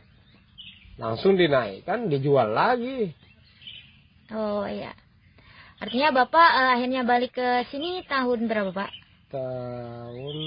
langsung 0.99 1.35
dinaikkan 1.35 2.07
dijual 2.11 2.51
lagi 2.51 3.15
oh 4.31 4.67
iya 4.67 4.91
artinya 5.81 6.23
bapak 6.23 6.49
uh, 6.55 6.71
akhirnya 6.79 7.03
balik 7.03 7.35
ke 7.35 7.67
sini 7.71 8.03
tahun 8.07 8.47
berapa 8.47 8.71
pak 8.71 8.91
tahun 9.31 10.37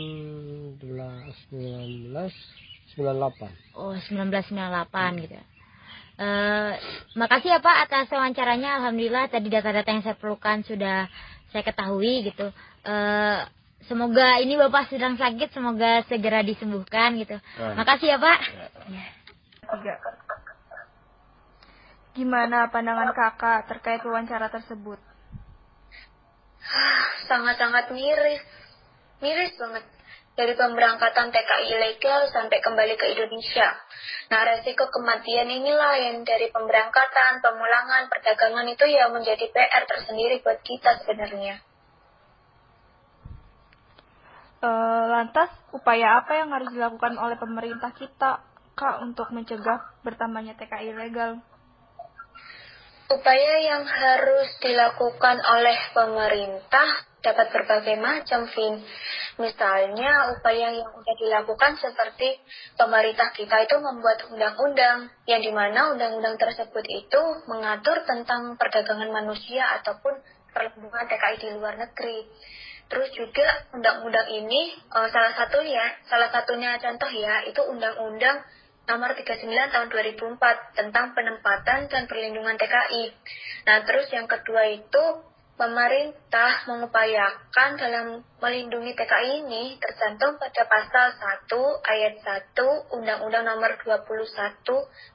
1998 0.80 3.76
oh 3.76 3.92
1998 3.96 5.24
gitu 5.24 5.36
Uh, 6.18 6.74
makasih 7.14 7.54
ya 7.54 7.62
Pak 7.62 7.86
atas 7.86 8.10
wawancaranya. 8.10 8.82
Alhamdulillah 8.82 9.30
tadi 9.30 9.46
data-data 9.46 9.86
yang 9.86 10.02
saya 10.02 10.18
perlukan 10.18 10.66
sudah 10.66 11.06
saya 11.54 11.62
ketahui 11.62 12.26
gitu. 12.26 12.50
Uh, 12.82 13.46
semoga 13.86 14.42
ini 14.42 14.58
Bapak 14.58 14.90
sedang 14.90 15.14
sakit, 15.14 15.54
semoga 15.54 16.02
segera 16.10 16.42
disembuhkan 16.42 17.14
gitu. 17.22 17.38
Uh. 17.62 17.70
Makasih 17.78 18.10
ya 18.10 18.18
Pak. 18.18 18.38
Ya. 18.90 19.06
Tiga. 19.62 19.94
Gimana 22.18 22.66
pandangan 22.74 23.14
kakak 23.14 23.70
terkait 23.70 24.02
wawancara 24.02 24.50
tersebut? 24.50 24.98
Sangat-sangat 27.28 27.92
miris. 27.92 28.44
Miris 29.18 29.52
banget 29.56 29.84
dari 30.38 30.54
pemberangkatan 30.54 31.34
TKI 31.34 31.66
ilegal 31.74 32.30
sampai 32.30 32.62
kembali 32.62 32.94
ke 32.94 33.10
Indonesia. 33.10 33.74
Nah, 34.30 34.46
resiko 34.46 34.86
kematian 34.86 35.50
inilah 35.50 35.98
yang 35.98 36.22
dari 36.22 36.46
pemberangkatan, 36.54 37.42
pemulangan, 37.42 38.06
perdagangan 38.06 38.70
itu 38.70 38.86
ya 38.86 39.10
menjadi 39.10 39.50
PR 39.50 39.82
tersendiri 39.90 40.38
buat 40.38 40.62
kita 40.62 41.02
sebenarnya. 41.02 41.58
Uh, 44.62 45.10
lantas, 45.10 45.50
upaya 45.74 46.22
apa 46.22 46.38
yang 46.38 46.54
harus 46.54 46.70
dilakukan 46.70 47.18
oleh 47.18 47.34
pemerintah 47.34 47.90
kita, 47.98 48.42
Kak, 48.78 49.02
untuk 49.02 49.34
mencegah 49.34 49.90
bertambahnya 50.06 50.54
TKI 50.54 50.94
ilegal? 50.94 51.42
Upaya 53.08 53.54
yang 53.64 53.88
harus 53.88 54.52
dilakukan 54.60 55.40
oleh 55.40 55.78
pemerintah 55.96 57.08
dapat 57.24 57.48
berbagai 57.56 57.96
macam, 57.96 58.44
Vin. 58.52 58.84
Misalnya, 59.40 60.28
upaya 60.36 60.76
yang 60.76 60.88
sudah 60.92 61.16
dilakukan 61.16 61.80
seperti 61.80 62.36
pemerintah 62.76 63.32
kita 63.32 63.64
itu 63.64 63.80
membuat 63.80 64.28
undang-undang, 64.28 65.08
yang 65.24 65.40
di 65.40 65.48
mana 65.48 65.96
undang-undang 65.96 66.36
tersebut 66.36 66.84
itu 66.84 67.22
mengatur 67.48 68.04
tentang 68.04 68.60
perdagangan 68.60 69.08
manusia 69.08 69.64
ataupun 69.80 70.12
perlindungan 70.52 71.08
TKI 71.08 71.36
di 71.40 71.48
luar 71.56 71.80
negeri. 71.80 72.28
Terus 72.88 73.08
juga 73.16 73.68
undang-undang 73.72 74.28
ini 74.32 74.76
uh, 74.92 75.08
salah 75.08 75.32
satunya, 75.32 75.96
salah 76.08 76.28
satunya 76.28 76.76
contoh 76.76 77.08
ya, 77.12 77.44
itu 77.44 77.60
undang-undang 77.72 78.44
nomor 78.88 79.12
39 79.12 79.44
tahun 79.44 79.88
2004 79.92 80.80
tentang 80.80 81.12
penempatan 81.12 81.92
dan 81.92 82.08
perlindungan 82.08 82.56
TKI. 82.56 83.04
Nah, 83.68 83.84
terus 83.84 84.08
yang 84.08 84.24
kedua 84.24 84.64
itu 84.72 85.04
pemerintah 85.58 86.70
mengupayakan 86.70 87.70
dalam 87.74 88.22
melindungi 88.38 88.94
TKI 88.94 89.42
ini 89.42 89.74
tercantum 89.82 90.38
pada 90.38 90.62
pasal 90.70 91.06
1 91.50 91.50
ayat 91.82 92.14
1 92.54 92.94
Undang-Undang 92.94 93.44
Nomor 93.44 93.74
21 93.82 94.62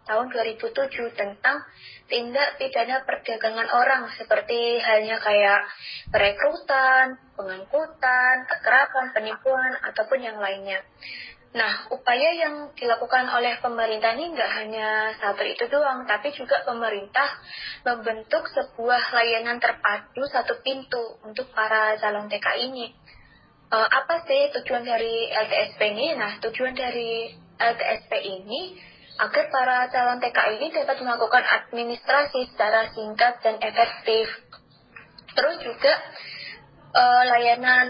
Tahun 0.03 0.25
2007 0.27 1.15
tentang 1.15 1.63
tindak 2.11 2.59
pidana 2.59 3.07
perdagangan 3.07 3.71
orang 3.71 4.03
seperti 4.19 4.83
halnya 4.83 5.15
kayak 5.23 5.63
perekrutan, 6.11 7.15
pengangkutan, 7.39 8.35
kekerasan, 8.43 9.15
penipuan 9.15 9.71
ataupun 9.79 10.19
yang 10.19 10.35
lainnya. 10.43 10.83
Nah, 11.53 11.85
upaya 11.93 12.33
yang 12.33 12.73
dilakukan 12.73 13.29
oleh 13.29 13.61
pemerintah 13.61 14.17
ini 14.17 14.33
nggak 14.33 14.51
hanya 14.57 15.13
satu 15.21 15.45
itu 15.45 15.69
doang, 15.69 16.01
tapi 16.09 16.33
juga 16.33 16.65
pemerintah 16.65 17.29
membentuk 17.85 18.49
sebuah 18.49 19.13
layanan 19.13 19.61
terpadu 19.61 20.25
satu 20.25 20.65
pintu 20.65 21.21
untuk 21.21 21.53
para 21.53 21.93
calon 22.01 22.25
TK 22.25 22.47
ini. 22.57 22.89
Uh, 23.69 23.85
apa 23.85 24.25
sih 24.25 24.49
tujuan 24.49 24.81
dari 24.81 25.29
LTSP 25.29 25.81
ini? 25.93 26.17
Nah, 26.17 26.41
tujuan 26.41 26.73
dari 26.73 27.29
LTSP 27.61 28.11
ini 28.25 28.73
agar 29.21 29.45
para 29.53 29.77
calon 29.93 30.17
TK 30.25 30.57
ini 30.57 30.73
dapat 30.73 31.05
melakukan 31.05 31.45
administrasi 31.45 32.49
secara 32.49 32.89
singkat 32.97 33.45
dan 33.45 33.61
efektif. 33.61 34.25
Terus 35.37 35.61
juga 35.61 35.93
uh, 36.97 37.23
layanan 37.29 37.89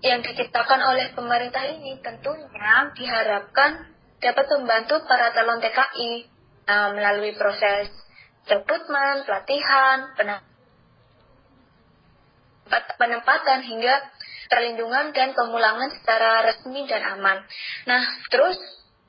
yang 0.00 0.24
diciptakan 0.24 0.80
oleh 0.80 1.12
pemerintah 1.12 1.64
ini 1.68 2.00
tentunya 2.00 2.88
diharapkan 2.96 3.92
dapat 4.20 4.46
membantu 4.56 5.04
para 5.04 5.32
calon 5.32 5.60
TKI 5.60 6.12
uh, 6.68 6.72
eh, 6.72 6.88
melalui 6.96 7.32
proses 7.36 7.88
rekrutmen, 8.48 9.28
pelatihan, 9.28 10.16
penempatan 12.96 13.60
hingga 13.62 13.94
perlindungan 14.50 15.12
dan 15.14 15.36
pemulangan 15.36 15.90
secara 15.94 16.48
resmi 16.48 16.88
dan 16.88 17.18
aman. 17.18 17.44
Nah, 17.86 18.02
terus 18.32 18.58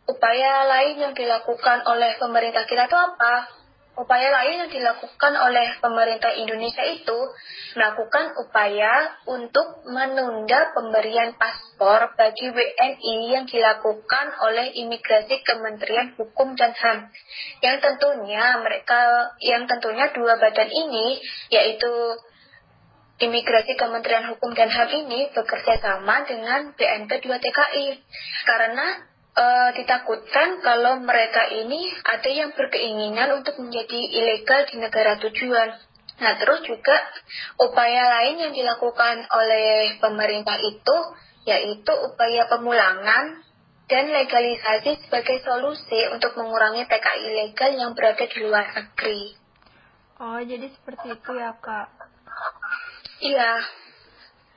upaya 0.06 0.68
lain 0.70 1.02
yang 1.02 1.14
dilakukan 1.16 1.82
oleh 1.88 2.20
pemerintah 2.20 2.68
kita 2.68 2.86
itu 2.86 2.98
apa? 2.98 3.61
Upaya 3.92 4.32
lain 4.32 4.66
yang 4.66 4.72
dilakukan 4.72 5.34
oleh 5.36 5.76
pemerintah 5.84 6.32
Indonesia 6.40 6.80
itu 6.88 7.20
melakukan 7.76 8.40
upaya 8.40 9.20
untuk 9.28 9.84
menunda 9.84 10.72
pemberian 10.72 11.36
paspor 11.36 12.16
bagi 12.16 12.56
WNI 12.56 13.16
yang 13.36 13.44
dilakukan 13.44 14.26
oleh 14.48 14.72
imigrasi 14.80 15.44
Kementerian 15.44 16.16
Hukum 16.16 16.56
dan 16.56 16.72
HAM. 16.72 17.12
Yang 17.60 17.78
tentunya 17.84 18.64
mereka 18.64 19.36
yang 19.44 19.68
tentunya 19.68 20.08
dua 20.16 20.40
badan 20.40 20.72
ini 20.72 21.20
yaitu 21.52 21.92
Imigrasi 23.22 23.78
Kementerian 23.78 24.34
Hukum 24.34 24.58
dan 24.58 24.74
HAM 24.74 24.90
ini 25.04 25.30
bekerja 25.30 25.78
sama 25.78 26.26
dengan 26.26 26.74
BNP 26.74 27.22
2 27.22 27.38
TKI 27.38 27.88
karena 28.50 29.11
uh, 29.36 29.70
ditakutkan 29.76 30.60
kalau 30.60 31.00
mereka 31.04 31.48
ini 31.52 31.92
ada 32.04 32.30
yang 32.30 32.52
berkeinginan 32.56 33.40
untuk 33.40 33.60
menjadi 33.60 34.00
ilegal 34.00 34.68
di 34.68 34.76
negara 34.80 35.20
tujuan. 35.20 35.70
Nah, 36.22 36.34
terus 36.38 36.62
juga 36.68 36.98
upaya 37.58 38.22
lain 38.22 38.38
yang 38.38 38.54
dilakukan 38.54 39.26
oleh 39.32 39.98
pemerintah 39.98 40.58
itu 40.62 40.98
yaitu 41.50 41.94
upaya 42.06 42.46
pemulangan 42.46 43.42
dan 43.90 44.08
legalisasi 44.08 45.04
sebagai 45.04 45.42
solusi 45.42 46.00
untuk 46.14 46.38
mengurangi 46.38 46.86
TKI 46.86 47.22
ilegal 47.28 47.72
yang 47.74 47.92
berada 47.98 48.24
di 48.24 48.38
luar 48.40 48.72
negeri. 48.78 49.36
Oh, 50.22 50.38
jadi 50.38 50.70
seperti 50.70 51.18
itu 51.18 51.32
ya, 51.34 51.58
Kak? 51.58 51.90
Iya. 53.26 53.54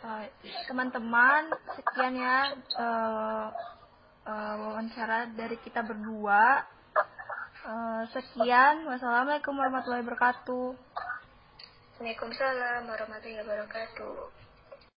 Uh, 0.05 0.25
teman-teman, 0.69 1.49
sekian 1.73 2.13
ya 2.21 2.53
uh, 2.77 3.49
uh, 4.29 4.55
wawancara 4.61 5.33
dari 5.33 5.57
kita 5.61 5.85
berdua. 5.85 6.65
Uh, 7.65 8.05
sekian, 8.13 8.85
wassalamualaikum 8.85 9.57
warahmatullahi 9.57 10.05
wabarakatuh. 10.05 10.77
Waalaikumsalam 11.97 12.85
warahmatullahi 12.85 13.41
wabarakatuh. 13.41 14.44